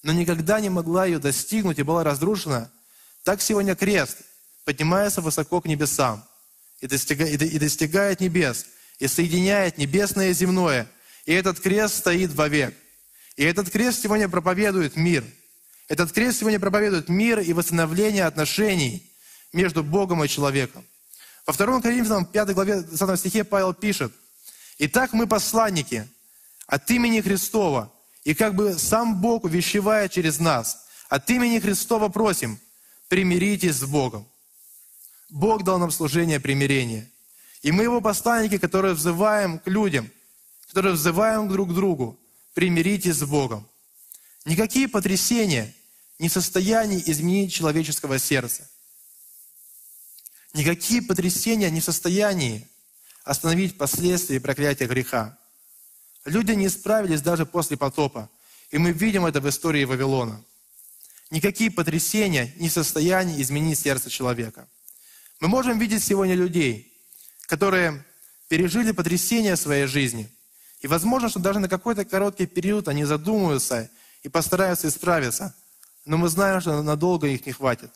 но 0.04 0.14
никогда 0.14 0.60
не 0.60 0.70
могла 0.70 1.06
ее 1.06 1.20
достигнуть 1.20 1.80
и 1.80 1.84
была 1.84 2.04
разрушена, 2.04 2.72
так 3.24 3.42
сегодня 3.42 3.76
крест 3.76 4.20
поднимается 4.64 5.22
высоко 5.22 5.60
к 5.62 5.66
небесам 5.66 6.24
и 6.80 6.88
достигает, 6.88 7.42
и 7.42 7.60
достигает 7.60 8.20
небес, 8.22 8.68
и 9.00 9.08
соединяет 9.08 9.78
небесное 9.78 10.30
и 10.30 10.34
земное. 10.34 10.88
И 11.26 11.34
этот 11.34 11.60
крест 11.60 11.96
стоит 11.96 12.32
вовек. 12.34 12.76
И 13.36 13.44
этот 13.44 13.70
крест 13.70 14.02
сегодня 14.02 14.30
проповедует 14.30 14.96
мир. 14.96 15.24
Этот 15.88 16.12
крест 16.12 16.40
сегодня 16.40 16.60
проповедует 16.60 17.10
мир 17.10 17.40
и 17.40 17.54
восстановление 17.54 18.26
отношений 18.26 19.07
между 19.54 19.84
Богом 19.84 20.24
и 20.24 20.28
человеком. 20.28 20.86
Во 21.46 21.54
2 21.54 21.82
Коринфянам 21.82 22.26
5 22.26 22.54
главе 22.54 22.82
20 22.82 23.20
стихе 23.20 23.44
Павел 23.44 23.74
пишет, 23.74 24.12
«Итак 24.80 25.14
мы 25.14 25.28
посланники 25.28 26.08
от 26.68 26.90
имени 26.92 27.22
Христова, 27.22 27.92
и 28.24 28.34
как 28.34 28.56
бы 28.56 28.78
сам 28.78 29.22
Бог 29.22 29.46
увещевает 29.46 30.12
через 30.12 30.40
нас, 30.40 30.86
от 31.10 31.30
имени 31.30 31.60
Христова 31.60 32.10
просим, 32.10 32.60
примиритесь 33.08 33.76
с 33.76 33.86
Богом». 33.86 34.28
Бог 35.30 35.64
дал 35.64 35.80
нам 35.80 35.92
служение 35.92 36.40
примирения. 36.40 37.10
И 37.62 37.72
мы 37.72 37.84
его 37.84 38.02
посланники, 38.02 38.58
которые 38.58 38.94
взываем 38.94 39.60
к 39.60 39.68
людям, 39.68 40.10
которые 40.68 40.94
взываем 40.94 41.48
друг 41.48 41.70
к 41.70 41.74
другу, 41.74 42.20
примиритесь 42.54 43.16
с 43.16 43.24
Богом. 43.24 43.68
Никакие 44.46 44.88
потрясения 44.88 45.74
не 46.20 46.30
в 46.30 46.34
состоянии 46.34 47.04
изменить 47.06 47.54
человеческого 47.54 48.20
сердца. 48.20 48.70
Никакие 50.58 51.04
потрясения 51.04 51.70
не 51.70 51.82
в 51.82 51.84
состоянии 51.84 52.68
остановить 53.24 53.78
последствия 53.78 54.40
проклятия 54.40 54.88
греха. 54.88 55.38
Люди 56.26 56.54
не 56.54 56.68
справились 56.68 57.22
даже 57.22 57.46
после 57.46 57.78
потопа, 57.78 58.28
и 58.72 58.80
мы 58.80 58.92
видим 58.92 59.28
это 59.28 59.40
в 59.40 59.48
истории 59.48 59.86
Вавилона. 59.86 60.44
Никакие 61.30 61.70
потрясения 61.70 62.56
не 62.58 62.70
в 62.70 62.72
состоянии 62.72 63.40
изменить 63.40 63.78
сердце 63.78 64.10
человека. 64.10 64.68
Мы 65.40 65.48
можем 65.48 65.78
видеть 65.78 66.04
сегодня 66.04 66.34
людей, 66.34 66.92
которые 67.46 68.04
пережили 68.48 68.94
потрясения 68.94 69.56
в 69.56 69.60
своей 69.60 69.86
жизни. 69.86 70.28
И 70.82 70.88
возможно, 70.88 71.30
что 71.30 71.38
даже 71.38 71.60
на 71.60 71.70
какой-то 71.70 72.04
короткий 72.04 72.48
период 72.48 72.88
они 72.88 73.06
задумаются 73.06 73.92
и 74.24 74.28
постараются 74.28 74.88
исправиться. 74.88 75.56
Но 76.04 76.18
мы 76.18 76.30
знаем, 76.30 76.62
что 76.62 76.82
надолго 76.82 77.28
их 77.28 77.46
не 77.46 77.52
хватит. 77.52 77.92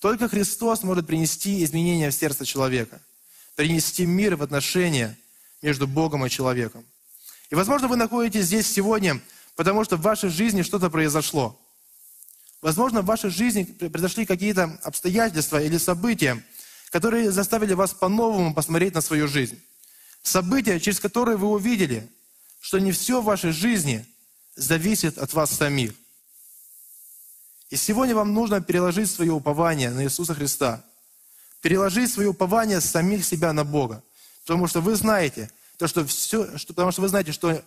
Только 0.00 0.28
Христос 0.28 0.82
может 0.82 1.06
принести 1.06 1.62
изменения 1.62 2.10
в 2.10 2.14
сердце 2.14 2.44
человека, 2.46 3.00
принести 3.54 4.06
мир 4.06 4.36
в 4.36 4.42
отношения 4.42 5.16
между 5.60 5.86
Богом 5.86 6.24
и 6.24 6.30
человеком. 6.30 6.84
И, 7.50 7.54
возможно, 7.54 7.86
вы 7.86 7.96
находитесь 7.96 8.46
здесь 8.46 8.66
сегодня, 8.66 9.20
потому 9.56 9.84
что 9.84 9.96
в 9.96 10.00
вашей 10.00 10.30
жизни 10.30 10.62
что-то 10.62 10.88
произошло. 10.88 11.60
Возможно, 12.62 13.02
в 13.02 13.06
вашей 13.06 13.28
жизни 13.28 13.64
произошли 13.64 14.24
какие-то 14.24 14.78
обстоятельства 14.82 15.62
или 15.62 15.76
события, 15.76 16.42
которые 16.90 17.30
заставили 17.30 17.74
вас 17.74 17.92
по-новому 17.92 18.54
посмотреть 18.54 18.94
на 18.94 19.02
свою 19.02 19.28
жизнь. 19.28 19.62
События, 20.22 20.80
через 20.80 20.98
которые 20.98 21.36
вы 21.36 21.48
увидели, 21.48 22.08
что 22.58 22.78
не 22.78 22.92
все 22.92 23.20
в 23.20 23.24
вашей 23.24 23.52
жизни 23.52 24.06
зависит 24.56 25.18
от 25.18 25.34
вас 25.34 25.50
самих. 25.50 25.92
И 27.70 27.76
сегодня 27.76 28.16
вам 28.16 28.34
нужно 28.34 28.60
переложить 28.60 29.10
свое 29.10 29.32
упование 29.32 29.90
на 29.90 30.04
Иисуса 30.04 30.34
Христа. 30.34 30.84
Переложить 31.62 32.12
свое 32.12 32.30
упование 32.30 32.80
самих 32.80 33.24
себя 33.24 33.52
на 33.52 33.64
Бога. 33.64 34.02
Потому 34.42 34.66
что 34.66 34.80
вы 34.80 34.96
знаете, 34.96 35.50
то, 35.76 35.86
что 35.86 36.04
все, 36.04 36.58
что, 36.58 36.74
потому 36.74 36.90
что 36.90 37.00
вы 37.00 37.08
знаете, 37.08 37.30
что 37.30 37.62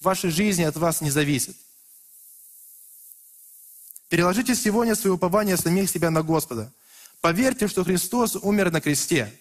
вашей 0.00 0.30
жизни 0.30 0.62
от 0.62 0.76
вас 0.76 1.00
не 1.00 1.10
зависит. 1.10 1.56
Переложите 4.08 4.54
сегодня 4.54 4.94
свое 4.94 5.14
упование 5.14 5.56
самих 5.56 5.90
себя 5.90 6.10
на 6.10 6.22
Господа. 6.22 6.72
Поверьте, 7.20 7.66
что 7.66 7.84
Христос 7.84 8.36
умер 8.36 8.70
на 8.70 8.80
кресте 8.80 9.34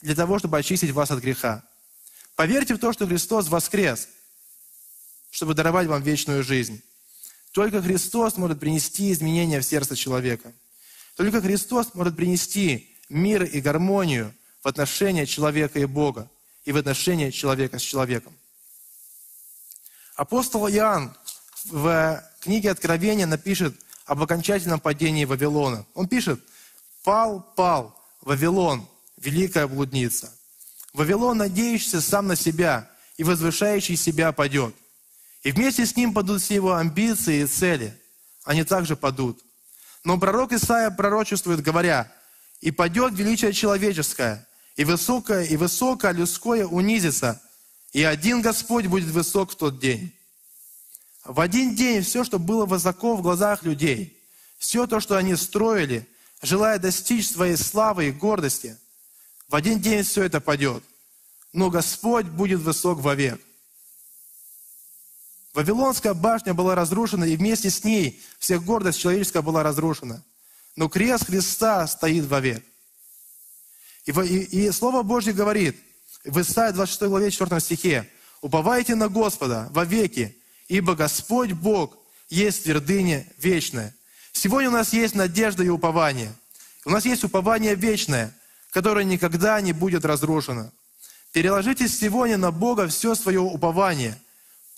для 0.00 0.14
того, 0.14 0.38
чтобы 0.38 0.58
очистить 0.58 0.92
вас 0.92 1.10
от 1.10 1.20
греха. 1.20 1.64
Поверьте 2.36 2.74
в 2.74 2.78
то, 2.78 2.92
что 2.92 3.06
Христос 3.06 3.48
воскрес, 3.48 4.08
чтобы 5.30 5.54
даровать 5.54 5.88
вам 5.88 6.02
вечную 6.02 6.44
жизнь. 6.44 6.82
Только 7.52 7.82
Христос 7.82 8.36
может 8.36 8.60
принести 8.60 9.12
изменения 9.12 9.60
в 9.60 9.64
сердце 9.64 9.96
человека. 9.96 10.52
Только 11.16 11.40
Христос 11.40 11.94
может 11.94 12.16
принести 12.16 12.96
мир 13.08 13.42
и 13.42 13.60
гармонию 13.60 14.34
в 14.62 14.68
отношении 14.68 15.24
человека 15.24 15.78
и 15.80 15.84
Бога, 15.84 16.30
и 16.64 16.72
в 16.72 16.76
отношении 16.76 17.30
человека 17.30 17.78
с 17.78 17.82
человеком. 17.82 18.36
Апостол 20.14 20.68
Иоанн 20.68 21.16
в 21.64 22.22
книге 22.40 22.70
Откровения 22.70 23.26
напишет 23.26 23.74
об 24.04 24.22
окончательном 24.22 24.80
падении 24.80 25.24
Вавилона. 25.24 25.86
Он 25.94 26.08
пишет, 26.08 26.40
«Пал, 27.04 27.40
пал, 27.56 27.98
Вавилон, 28.22 28.86
великая 29.16 29.66
блудница. 29.66 30.32
Вавилон, 30.92 31.38
надеющийся 31.38 32.00
сам 32.00 32.26
на 32.26 32.36
себя 32.36 32.90
и 33.16 33.24
возвышающий 33.24 33.96
себя, 33.96 34.32
падет. 34.32 34.74
И 35.42 35.52
вместе 35.52 35.86
с 35.86 35.96
ним 35.96 36.12
падут 36.12 36.42
все 36.42 36.56
его 36.56 36.74
амбиции 36.74 37.42
и 37.42 37.46
цели. 37.46 37.98
Они 38.44 38.64
также 38.64 38.96
падут. 38.96 39.40
Но 40.04 40.18
пророк 40.18 40.52
Исаия 40.52 40.90
пророчествует, 40.90 41.60
говоря, 41.60 42.12
«И 42.60 42.70
падет 42.70 43.12
величие 43.14 43.52
человеческое, 43.52 44.46
и 44.76 44.84
высокое, 44.84 45.44
и 45.44 45.56
высокое 45.56 46.12
людское 46.12 46.66
унизится, 46.66 47.40
и 47.92 48.02
один 48.02 48.42
Господь 48.42 48.86
будет 48.86 49.10
высок 49.10 49.52
в 49.52 49.56
тот 49.56 49.78
день». 49.78 50.14
В 51.24 51.40
один 51.40 51.74
день 51.74 52.02
все, 52.02 52.24
что 52.24 52.38
было 52.38 52.64
высоко 52.64 53.14
в 53.14 53.22
глазах 53.22 53.62
людей, 53.62 54.18
все 54.58 54.86
то, 54.86 54.98
что 54.98 55.16
они 55.16 55.36
строили, 55.36 56.08
желая 56.42 56.78
достичь 56.78 57.30
своей 57.30 57.56
славы 57.56 58.08
и 58.08 58.12
гордости. 58.12 58.78
В 59.48 59.54
один 59.54 59.78
день 59.78 60.02
все 60.02 60.22
это 60.24 60.40
падет, 60.40 60.82
но 61.52 61.70
Господь 61.70 62.26
будет 62.26 62.60
высок 62.60 63.00
вовек. 63.00 63.40
Вавилонская 65.58 66.14
башня 66.14 66.54
была 66.54 66.76
разрушена, 66.76 67.24
и 67.24 67.36
вместе 67.36 67.68
с 67.68 67.82
ней 67.82 68.22
вся 68.38 68.60
гордость 68.60 69.00
человеческая 69.00 69.42
была 69.42 69.64
разрушена. 69.64 70.22
Но 70.76 70.88
крест 70.88 71.26
Христа 71.26 71.84
стоит 71.88 72.26
вовек. 72.26 72.64
И, 74.06 74.12
и, 74.12 74.66
и 74.66 74.70
Слово 74.70 75.02
Божье 75.02 75.32
говорит 75.32 75.76
в 76.22 76.40
Исаии 76.40 76.70
26 76.70 77.02
главе 77.08 77.32
4 77.32 77.58
стихе, 77.58 78.08
«Уповайте 78.40 78.94
на 78.94 79.08
Господа 79.08 79.66
вовеки, 79.72 80.36
ибо 80.68 80.94
Господь 80.94 81.50
Бог 81.50 81.98
есть 82.30 82.62
твердыня 82.62 83.26
вечная». 83.38 83.92
Сегодня 84.30 84.68
у 84.68 84.74
нас 84.74 84.92
есть 84.92 85.16
надежда 85.16 85.64
и 85.64 85.68
упование. 85.70 86.32
У 86.84 86.90
нас 86.90 87.04
есть 87.04 87.24
упование 87.24 87.74
вечное, 87.74 88.32
которое 88.70 89.04
никогда 89.04 89.60
не 89.60 89.72
будет 89.72 90.04
разрушено. 90.04 90.70
Переложите 91.32 91.88
сегодня 91.88 92.36
на 92.36 92.52
Бога 92.52 92.86
все 92.86 93.16
свое 93.16 93.40
упование– 93.40 94.16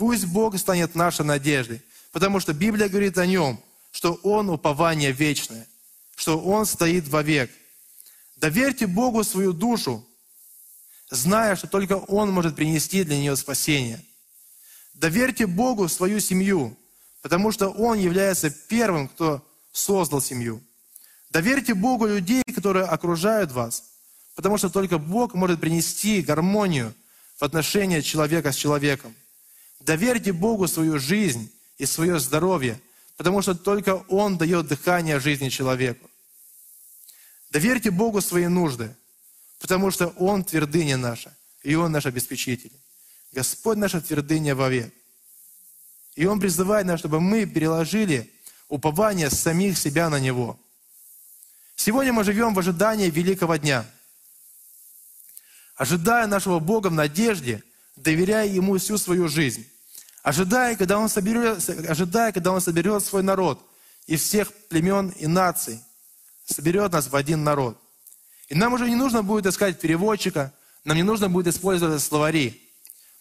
Пусть 0.00 0.24
Бог 0.24 0.56
станет 0.56 0.94
нашей 0.94 1.26
надеждой, 1.26 1.82
потому 2.10 2.40
что 2.40 2.54
Библия 2.54 2.88
говорит 2.88 3.18
о 3.18 3.26
Нем, 3.26 3.60
что 3.92 4.14
Он 4.22 4.48
упование 4.48 5.12
вечное, 5.12 5.68
что 6.16 6.40
Он 6.40 6.64
стоит 6.64 7.06
вовек. 7.08 7.50
Доверьте 8.36 8.86
Богу 8.86 9.22
свою 9.24 9.52
душу, 9.52 10.02
зная, 11.10 11.54
что 11.54 11.66
только 11.66 11.98
Он 11.98 12.32
может 12.32 12.56
принести 12.56 13.04
для 13.04 13.18
нее 13.18 13.36
спасение. 13.36 14.02
Доверьте 14.94 15.46
Богу 15.46 15.86
свою 15.86 16.18
семью, 16.18 16.78
потому 17.20 17.52
что 17.52 17.68
Он 17.68 17.98
является 17.98 18.48
первым, 18.48 19.06
кто 19.06 19.46
создал 19.70 20.22
семью. 20.22 20.62
Доверьте 21.28 21.74
Богу 21.74 22.06
людей, 22.06 22.42
которые 22.54 22.86
окружают 22.86 23.52
вас, 23.52 23.84
потому 24.34 24.56
что 24.56 24.70
только 24.70 24.96
Бог 24.96 25.34
может 25.34 25.60
принести 25.60 26.22
гармонию 26.22 26.94
в 27.38 27.42
отношении 27.42 28.00
человека 28.00 28.50
с 28.52 28.56
человеком. 28.56 29.14
Доверьте 29.80 30.32
Богу 30.32 30.68
свою 30.68 30.98
жизнь 30.98 31.50
и 31.78 31.86
свое 31.86 32.20
здоровье, 32.20 32.80
потому 33.16 33.40
что 33.42 33.54
только 33.54 33.96
Он 34.08 34.36
дает 34.36 34.68
дыхание 34.68 35.18
жизни 35.18 35.48
человеку. 35.48 36.08
Доверьте 37.50 37.90
Богу 37.90 38.20
свои 38.20 38.46
нужды, 38.46 38.94
потому 39.58 39.90
что 39.90 40.08
Он 40.18 40.44
твердыня 40.44 40.98
наша, 40.98 41.34
и 41.62 41.74
Он 41.74 41.90
наш 41.90 42.06
обеспечитель. 42.06 42.72
Господь 43.32 43.78
наша 43.78 44.00
твердыня 44.00 44.54
вовек. 44.54 44.92
И 46.14 46.26
Он 46.26 46.38
призывает 46.38 46.86
нас, 46.86 47.00
чтобы 47.00 47.20
мы 47.20 47.46
переложили 47.46 48.30
упование 48.68 49.30
самих 49.30 49.78
себя 49.78 50.10
на 50.10 50.20
Него. 50.20 50.58
Сегодня 51.74 52.12
мы 52.12 52.24
живем 52.24 52.52
в 52.52 52.58
ожидании 52.58 53.08
великого 53.08 53.56
дня. 53.56 53.86
Ожидая 55.76 56.26
нашего 56.26 56.58
Бога 56.58 56.88
в 56.88 56.92
надежде– 56.92 57.62
доверяя 58.02 58.46
Ему 58.46 58.78
всю 58.78 58.98
свою 58.98 59.28
жизнь, 59.28 59.69
ожидая, 60.22 60.76
когда 60.76 60.98
Он 60.98 61.09
соберет, 61.09 61.68
ожидая, 61.88 62.33
когда 62.33 62.52
Он 62.52 62.61
соберет 62.61 63.04
свой 63.04 63.22
народ 63.22 63.61
из 64.06 64.22
всех 64.22 64.52
племен 64.68 65.11
и 65.11 65.26
наций, 65.26 65.80
соберет 66.44 66.92
нас 66.92 67.09
в 67.09 67.16
один 67.16 67.44
народ. 67.44 67.80
И 68.48 68.54
нам 68.54 68.72
уже 68.72 68.88
не 68.88 68.96
нужно 68.96 69.22
будет 69.22 69.46
искать 69.46 69.80
переводчика, 69.80 70.52
нам 70.85 70.96
не 70.96 71.02
нужно 71.02 71.28
будет 71.28 71.54
использовать 71.54 72.02
словари, 72.02 72.68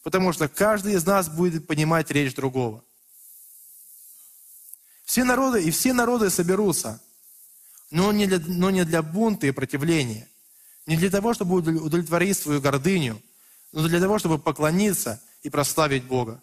потому 0.04 0.34
что 0.34 0.48
каждый 0.48 0.94
из 0.94 1.06
нас 1.06 1.30
будет 1.30 1.68
понимать 1.68 2.10
речь 2.12 2.34
другого. 2.34 2.84
Все 5.06 5.24
народы 5.24 5.64
и 5.64 5.72
все 5.72 5.94
народы 5.94 6.30
соберутся, 6.30 7.02
но 7.92 8.12
не 8.12 8.28
для, 8.28 8.40
но 8.40 8.70
не 8.70 8.86
для 8.86 9.02
бунта 9.02 9.48
и 9.48 9.52
противления, 9.52 10.28
не 10.86 10.98
для 10.98 11.10
того, 11.10 11.34
чтобы 11.34 11.58
удовлетворить 11.58 12.38
свою 12.38 12.62
гордыню, 12.62 13.22
но 13.72 13.88
для 13.88 14.00
того, 14.00 14.20
чтобы 14.20 14.40
поклониться 14.40 15.22
и 15.44 15.50
прославить 15.50 16.04
Бога. 16.04 16.42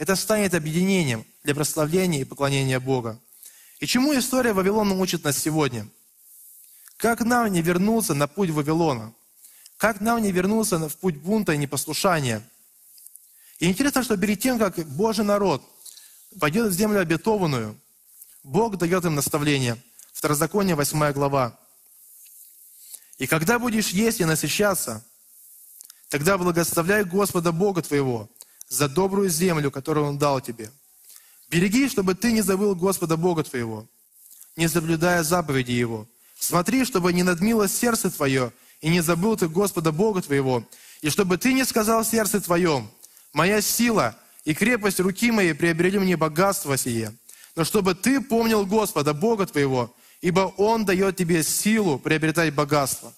Это 0.00 0.16
станет 0.16 0.54
объединением 0.54 1.26
для 1.44 1.54
прославления 1.54 2.22
и 2.22 2.24
поклонения 2.24 2.80
Бога. 2.80 3.20
И 3.80 3.86
чему 3.86 4.18
история 4.18 4.54
Вавилона 4.54 4.94
учит 4.94 5.24
нас 5.24 5.36
сегодня? 5.36 5.86
Как 6.96 7.20
нам 7.20 7.52
не 7.52 7.60
вернуться 7.60 8.14
на 8.14 8.26
путь 8.26 8.48
Вавилона? 8.48 9.12
Как 9.76 10.00
нам 10.00 10.22
не 10.22 10.32
вернуться 10.32 10.78
в 10.88 10.96
путь 10.96 11.18
бунта 11.18 11.52
и 11.52 11.58
непослушания? 11.58 12.42
И 13.58 13.66
интересно, 13.68 14.02
что 14.02 14.16
перед 14.16 14.40
тем, 14.40 14.58
как 14.58 14.78
Божий 14.88 15.22
народ 15.22 15.62
пойдет 16.38 16.72
в 16.72 16.74
землю 16.74 17.00
обетованную, 17.00 17.78
Бог 18.42 18.78
дает 18.78 19.04
им 19.04 19.14
наставление. 19.16 19.76
Второзаконие, 20.14 20.76
8 20.76 21.12
глава. 21.12 21.58
«И 23.18 23.26
когда 23.26 23.58
будешь 23.58 23.90
есть 23.90 24.20
и 24.20 24.24
насыщаться, 24.24 25.04
Тогда 26.10 26.36
благословляй 26.36 27.04
Господа 27.04 27.52
Бога 27.52 27.82
твоего 27.82 28.28
за 28.70 28.88
добрую 28.88 29.28
землю, 29.28 29.70
которую 29.70 30.06
Он 30.06 30.16
дал 30.16 30.40
тебе. 30.40 30.70
Береги, 31.50 31.88
чтобы 31.88 32.14
ты 32.14 32.32
не 32.32 32.40
забыл 32.40 32.74
Господа 32.74 33.18
Бога 33.18 33.42
твоего, 33.42 33.86
не 34.56 34.68
соблюдая 34.68 35.22
заповеди 35.22 35.72
Его. 35.72 36.08
Смотри, 36.38 36.86
чтобы 36.86 37.12
не 37.12 37.22
надмило 37.22 37.68
сердце 37.68 38.10
твое, 38.10 38.52
и 38.80 38.88
не 38.88 39.02
забыл 39.02 39.36
ты 39.36 39.48
Господа 39.48 39.92
Бога 39.92 40.22
твоего, 40.22 40.66
и 41.02 41.10
чтобы 41.10 41.36
ты 41.36 41.52
не 41.52 41.64
сказал 41.64 42.04
сердце 42.04 42.40
твоем, 42.40 42.90
«Моя 43.32 43.60
сила 43.60 44.16
и 44.44 44.54
крепость 44.54 45.00
руки 45.00 45.30
моей 45.30 45.54
приобрели 45.54 45.98
мне 45.98 46.16
богатство 46.16 46.76
сие». 46.78 47.14
Но 47.56 47.64
чтобы 47.64 47.94
ты 47.94 48.20
помнил 48.20 48.64
Господа 48.64 49.12
Бога 49.12 49.46
твоего, 49.46 49.94
ибо 50.20 50.52
Он 50.56 50.84
дает 50.84 51.16
тебе 51.16 51.42
силу 51.42 51.98
приобретать 51.98 52.54
богатство. 52.54 53.12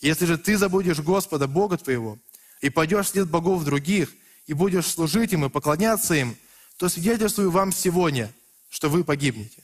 Если 0.00 0.24
же 0.24 0.38
ты 0.38 0.56
забудешь 0.56 0.98
Господа, 0.98 1.46
Бога 1.46 1.76
твоего, 1.76 2.18
и 2.60 2.70
пойдешь 2.70 3.06
вслед 3.06 3.28
богов 3.28 3.64
других, 3.64 4.08
и 4.52 4.54
будешь 4.54 4.86
служить 4.86 5.32
им 5.32 5.46
и 5.46 5.48
поклоняться 5.48 6.12
им, 6.12 6.36
то 6.76 6.86
свидетельствую 6.90 7.50
вам 7.50 7.72
сегодня, 7.72 8.30
что 8.68 8.90
вы 8.90 9.02
погибнете. 9.02 9.62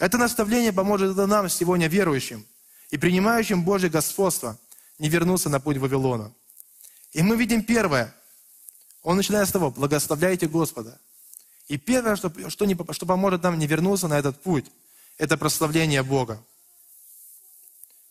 Это 0.00 0.18
наставление 0.18 0.72
поможет 0.72 1.16
нам 1.16 1.48
сегодня 1.48 1.86
верующим 1.86 2.44
и 2.90 2.98
принимающим 2.98 3.62
Божье 3.62 3.88
господство 3.88 4.58
не 4.98 5.08
вернуться 5.08 5.48
на 5.48 5.60
путь 5.60 5.76
Вавилона. 5.76 6.32
И 7.12 7.22
мы 7.22 7.36
видим 7.36 7.62
первое. 7.62 8.12
Он 9.04 9.16
начинает 9.16 9.48
с 9.48 9.52
того, 9.52 9.70
благословляйте 9.70 10.48
Господа. 10.48 10.98
И 11.68 11.78
первое, 11.78 12.16
что, 12.16 12.32
что, 12.50 12.64
не, 12.64 12.76
что 12.90 13.06
поможет 13.06 13.44
нам 13.44 13.60
не 13.60 13.68
вернуться 13.68 14.08
на 14.08 14.18
этот 14.18 14.42
путь, 14.42 14.66
это 15.18 15.36
прославление 15.36 16.02
Бога. 16.02 16.42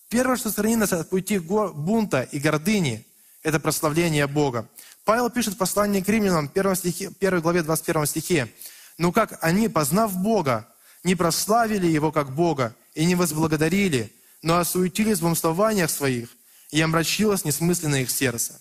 Первое, 0.08 0.38
что 0.38 0.50
сохранит 0.50 0.80
нас 0.80 0.94
от 0.94 1.10
пути 1.10 1.40
бунта 1.40 2.22
и 2.22 2.40
гордыни, 2.40 3.06
это 3.44 3.60
прославление 3.60 4.28
Бога. 4.28 4.70
Павел 5.04 5.30
пишет 5.30 5.56
в 5.56 5.58
послании 5.58 6.02
к 6.02 6.10
римлянам, 6.10 6.50
1, 6.54 6.76
стихе, 6.76 7.12
1 7.20 7.42
главе 7.42 7.64
21 7.64 8.06
стихе, 8.06 8.54
«Но 8.98 9.12
как 9.12 9.38
они, 9.42 9.68
познав 9.68 10.16
Бога, 10.16 10.68
не 11.04 11.16
прославили 11.16 11.88
Его 11.88 12.12
как 12.12 12.34
Бога 12.36 12.76
и 12.94 13.06
не 13.06 13.16
возблагодарили, 13.16 14.14
но 14.42 14.58
осуетились 14.58 15.20
в 15.20 15.26
умствованиях 15.26 15.90
своих, 15.90 16.30
и 16.70 16.80
омрачилось 16.82 17.46
несмысленное 17.46 18.02
их 18.02 18.12
сердце». 18.12 18.60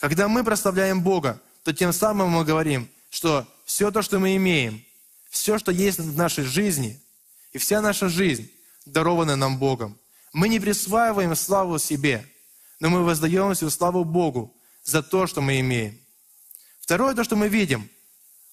Когда 0.00 0.28
мы 0.28 0.44
прославляем 0.44 1.02
Бога, 1.02 1.40
то 1.62 1.72
тем 1.72 1.92
самым 1.92 2.30
мы 2.30 2.44
говорим, 2.44 2.88
что 3.10 3.46
все 3.64 3.90
то, 3.90 4.02
что 4.02 4.18
мы 4.18 4.36
имеем, 4.36 4.84
все, 5.30 5.58
что 5.58 5.70
есть 5.72 5.98
в 5.98 6.16
нашей 6.16 6.44
жизни, 6.44 7.00
и 7.52 7.58
вся 7.58 7.80
наша 7.80 8.08
жизнь 8.08 8.50
дарована 8.86 9.36
нам 9.36 9.58
Богом. 9.58 9.98
Мы 10.32 10.48
не 10.48 10.60
присваиваем 10.60 11.34
славу 11.34 11.78
себе, 11.78 12.26
но 12.80 12.90
мы 12.90 13.04
воздаем 13.04 13.54
всю 13.54 13.70
славу 13.70 14.04
Богу 14.04 14.54
за 14.88 15.02
то, 15.02 15.26
что 15.26 15.42
мы 15.42 15.60
имеем. 15.60 16.00
Второе, 16.80 17.14
то, 17.14 17.22
что 17.22 17.36
мы 17.36 17.48
видим, 17.48 17.90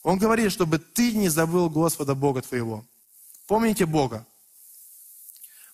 он 0.03 0.17
говорит, 0.17 0.51
чтобы 0.51 0.79
ты 0.79 1.13
не 1.13 1.29
забыл 1.29 1.69
Господа 1.69 2.13
Бога 2.13 2.41
твоего. 2.41 2.85
Помните 3.47 3.85
Бога. 3.85 4.25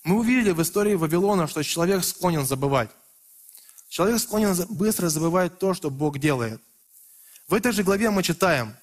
Мы 0.04 0.20
увидели 0.20 0.52
в 0.52 0.62
истории 0.62 0.94
Вавилона, 0.94 1.48
что 1.48 1.64
человек 1.64 2.04
склонен 2.04 2.46
забывать. 2.46 2.92
Человек 3.90 4.20
склонен 4.20 4.56
быстро 4.70 5.10
забывать 5.10 5.58
то, 5.58 5.74
что 5.74 5.90
Бог 5.90 6.20
делает. 6.20 6.62
В 7.48 7.56
этой 7.56 7.72
же 7.72 7.84
главе 7.84 8.12
мы 8.12 8.22
читаем, 8.22 8.76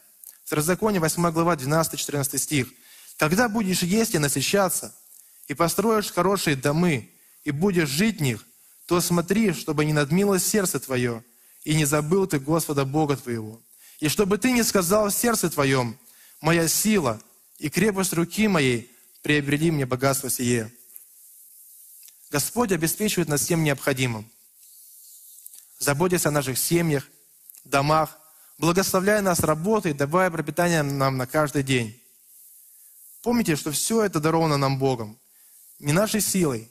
Второзаконие, 0.45 1.01
8 1.01 1.31
глава, 1.31 1.55
12-14 1.55 2.39
стих. 2.39 2.69
«Когда 3.17 3.49
будешь 3.49 3.83
есть 3.83 4.15
и 4.15 4.19
насыщаться, 4.19 4.95
и 5.47 5.55
построишь 5.55 6.11
хорошие 6.11 6.57
домы, 6.57 7.11
и 7.45 7.51
будешь 7.51 7.89
жить 7.89 8.19
в 8.19 8.23
них, 8.23 8.45
то 8.87 9.01
смотри, 9.01 9.53
чтобы 9.53 9.85
не 9.85 9.93
надмилось 9.93 10.45
сердце 10.45 10.81
твое, 10.81 11.23
и 11.65 11.75
не 11.75 11.85
забыл 11.85 12.27
ты 12.27 12.39
Господа 12.39 12.85
Бога 12.85 13.17
твоего. 13.17 13.61
И 14.01 14.09
чтобы 14.09 14.39
ты 14.39 14.53
не 14.53 14.63
сказал 14.63 15.09
в 15.09 15.15
сердце 15.15 15.51
твоем, 15.51 15.99
моя 16.41 16.69
сила 16.69 17.21
и 17.59 17.69
крепость 17.69 18.13
руки 18.13 18.49
моей 18.49 18.91
приобрели 19.23 19.71
мне 19.71 19.87
богатство 19.87 20.31
сие. 20.31 20.73
Господь 22.31 22.73
обеспечивает 22.73 23.29
нас 23.29 23.41
всем 23.41 23.65
необходимым. 23.65 24.31
Заботясь 25.79 26.27
о 26.27 26.31
наших 26.31 26.59
семьях, 26.59 27.09
домах, 27.65 28.19
благословляя 28.59 29.23
нас 29.23 29.41
работой, 29.41 29.95
давая 29.95 30.31
пропитание 30.31 30.83
нам 30.83 31.17
на 31.17 31.27
каждый 31.27 31.63
день. 31.63 32.01
Помните, 33.23 33.57
что 33.57 33.73
все 33.73 34.05
это 34.05 34.21
даровано 34.21 34.57
нам 34.57 34.79
Богом. 34.79 35.19
Не 35.79 35.93
нашей 35.93 36.21
силой, 36.21 36.71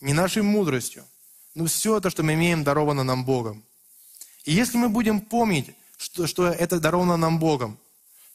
не 0.00 0.12
нашей 0.12 0.42
мудростью, 0.42 1.04
но 1.54 1.66
все 1.66 1.98
это, 1.98 2.10
что 2.10 2.22
мы 2.22 2.34
имеем, 2.34 2.64
даровано 2.64 3.04
нам 3.04 3.24
Богом. 3.24 3.64
И 4.48 4.52
если 4.54 4.78
мы 4.78 4.88
будем 4.88 5.20
помнить, 5.20 5.76
что, 5.98 6.26
что 6.26 6.46
это 6.46 6.80
даровано 6.80 7.18
нам 7.18 7.38
Богом, 7.38 7.78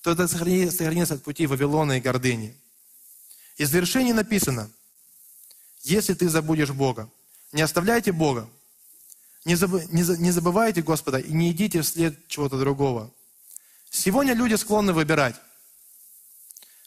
то 0.03 0.11
это 0.11 0.27
сохранится, 0.27 1.15
от 1.15 1.23
пути 1.23 1.47
Вавилона 1.47 1.97
и 1.97 2.01
гордыни. 2.01 2.55
И 3.57 3.65
в 3.65 4.13
написано, 4.13 4.69
если 5.81 6.13
ты 6.13 6.29
забудешь 6.29 6.69
Бога, 6.69 7.09
не 7.51 7.63
оставляйте 7.63 8.11
Бога, 8.11 8.47
не, 9.43 9.55
заб, 9.55 9.71
не, 9.91 10.03
не 10.19 10.29
забывайте 10.29 10.83
Господа 10.83 11.17
и 11.17 11.33
не 11.33 11.49
идите 11.49 11.81
вслед 11.81 12.27
чего-то 12.27 12.59
другого. 12.59 13.09
Сегодня 13.89 14.35
люди 14.35 14.53
склонны 14.53 14.93
выбирать. 14.93 15.35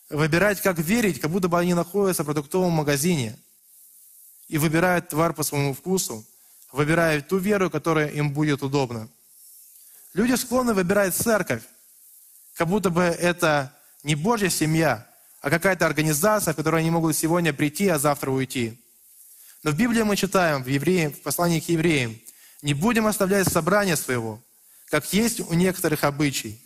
Выбирать, 0.09 0.61
как 0.61 0.79
верить, 0.79 1.21
как 1.21 1.33
будто 1.33 1.49
бы 1.49 1.59
они 1.59 1.75
находятся 1.75 2.23
в 2.23 2.27
продуктовом 2.27 2.71
магазине 2.75 3.37
и 4.47 4.57
выбирают 4.57 5.09
товар 5.09 5.35
по 5.35 5.43
своему 5.43 5.75
вкусу, 5.75 6.25
выбирают 6.71 7.27
ту 7.27 7.39
веру, 7.39 7.71
которая 7.71 8.07
им 8.11 8.33
будет 8.33 8.63
удобна. 8.63 9.09
Люди 10.17 10.33
склонны 10.33 10.73
выбирать 10.73 11.15
церковь, 11.15 11.63
как 12.55 12.69
будто 12.69 12.89
бы 12.89 13.03
это 13.03 13.71
не 14.03 14.15
Божья 14.15 14.49
семья, 14.49 15.07
а 15.43 15.51
какая-то 15.51 15.85
организация, 15.85 16.55
в 16.55 16.57
которой 16.57 16.81
они 16.81 16.91
могут 16.91 17.15
сегодня 17.15 17.53
прийти, 17.53 17.87
а 17.89 17.99
завтра 17.99 18.31
уйти. 18.31 18.81
Но 19.63 19.73
в 19.73 19.77
Библии 19.77 20.01
мы 20.05 20.17
читаем, 20.17 20.65
в, 20.65 20.69
евреям, 20.69 21.13
в 21.13 21.21
послании 21.21 21.61
к 21.61 21.69
евреям, 21.69 22.19
не 22.63 22.73
будем 22.73 23.07
оставлять 23.07 23.47
собрание 23.47 23.95
своего, 23.95 24.43
как 24.87 25.13
есть 25.13 25.41
у 25.41 25.53
некоторых 25.53 26.03
обычай, 26.03 26.59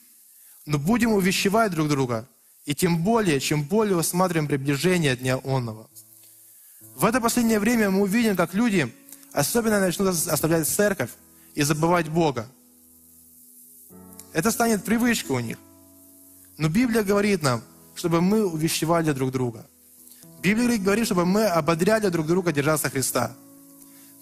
но 0.64 0.78
будем 0.78 1.10
увещевать 1.12 1.72
друг 1.72 1.88
друга, 1.88 2.28
и 2.66 2.74
тем 2.76 3.02
более, 3.02 3.40
чем 3.40 3.64
более 3.64 3.96
усматриваем 3.96 4.46
приближение 4.46 5.16
Дня 5.16 5.40
Онного. 5.42 5.90
В 6.94 7.04
это 7.04 7.20
последнее 7.20 7.58
время 7.58 7.90
мы 7.90 8.02
увидим, 8.02 8.36
как 8.36 8.54
люди 8.54 8.94
особенно 9.32 9.80
начнут 9.80 10.10
оставлять 10.10 10.68
церковь 10.68 11.10
и 11.56 11.62
забывать 11.62 12.08
Бога. 12.08 12.48
Это 14.32 14.50
станет 14.50 14.84
привычкой 14.84 15.36
у 15.36 15.40
них. 15.40 15.58
Но 16.56 16.68
Библия 16.68 17.02
говорит 17.02 17.42
нам, 17.42 17.62
чтобы 17.94 18.20
мы 18.20 18.46
увещевали 18.46 19.12
друг 19.12 19.30
друга. 19.30 19.66
Библия 20.42 20.78
говорит, 20.78 21.06
чтобы 21.06 21.26
мы 21.26 21.46
ободряли 21.46 22.08
друг 22.08 22.26
друга 22.26 22.52
держаться 22.52 22.88
Христа. 22.88 23.32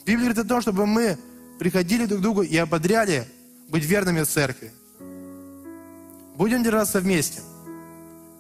Библия 0.07 0.31
говорит 0.33 0.39
о 0.39 0.49
том, 0.49 0.61
чтобы 0.61 0.87
мы 0.87 1.19
приходили 1.59 2.07
друг 2.07 2.21
к 2.21 2.23
другу 2.23 2.43
и 2.43 2.57
ободряли 2.57 3.27
быть 3.69 3.85
верными 3.85 4.23
в 4.23 4.29
церкви. 4.29 4.73
Будем 6.37 6.63
держаться 6.63 7.01
вместе. 7.01 7.41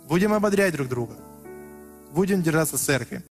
Будем 0.08 0.32
ободрять 0.32 0.74
друг 0.74 0.88
друга. 0.88 1.14
Будем 2.12 2.42
держаться 2.42 2.76
в 2.76 2.80
церкви. 2.80 3.22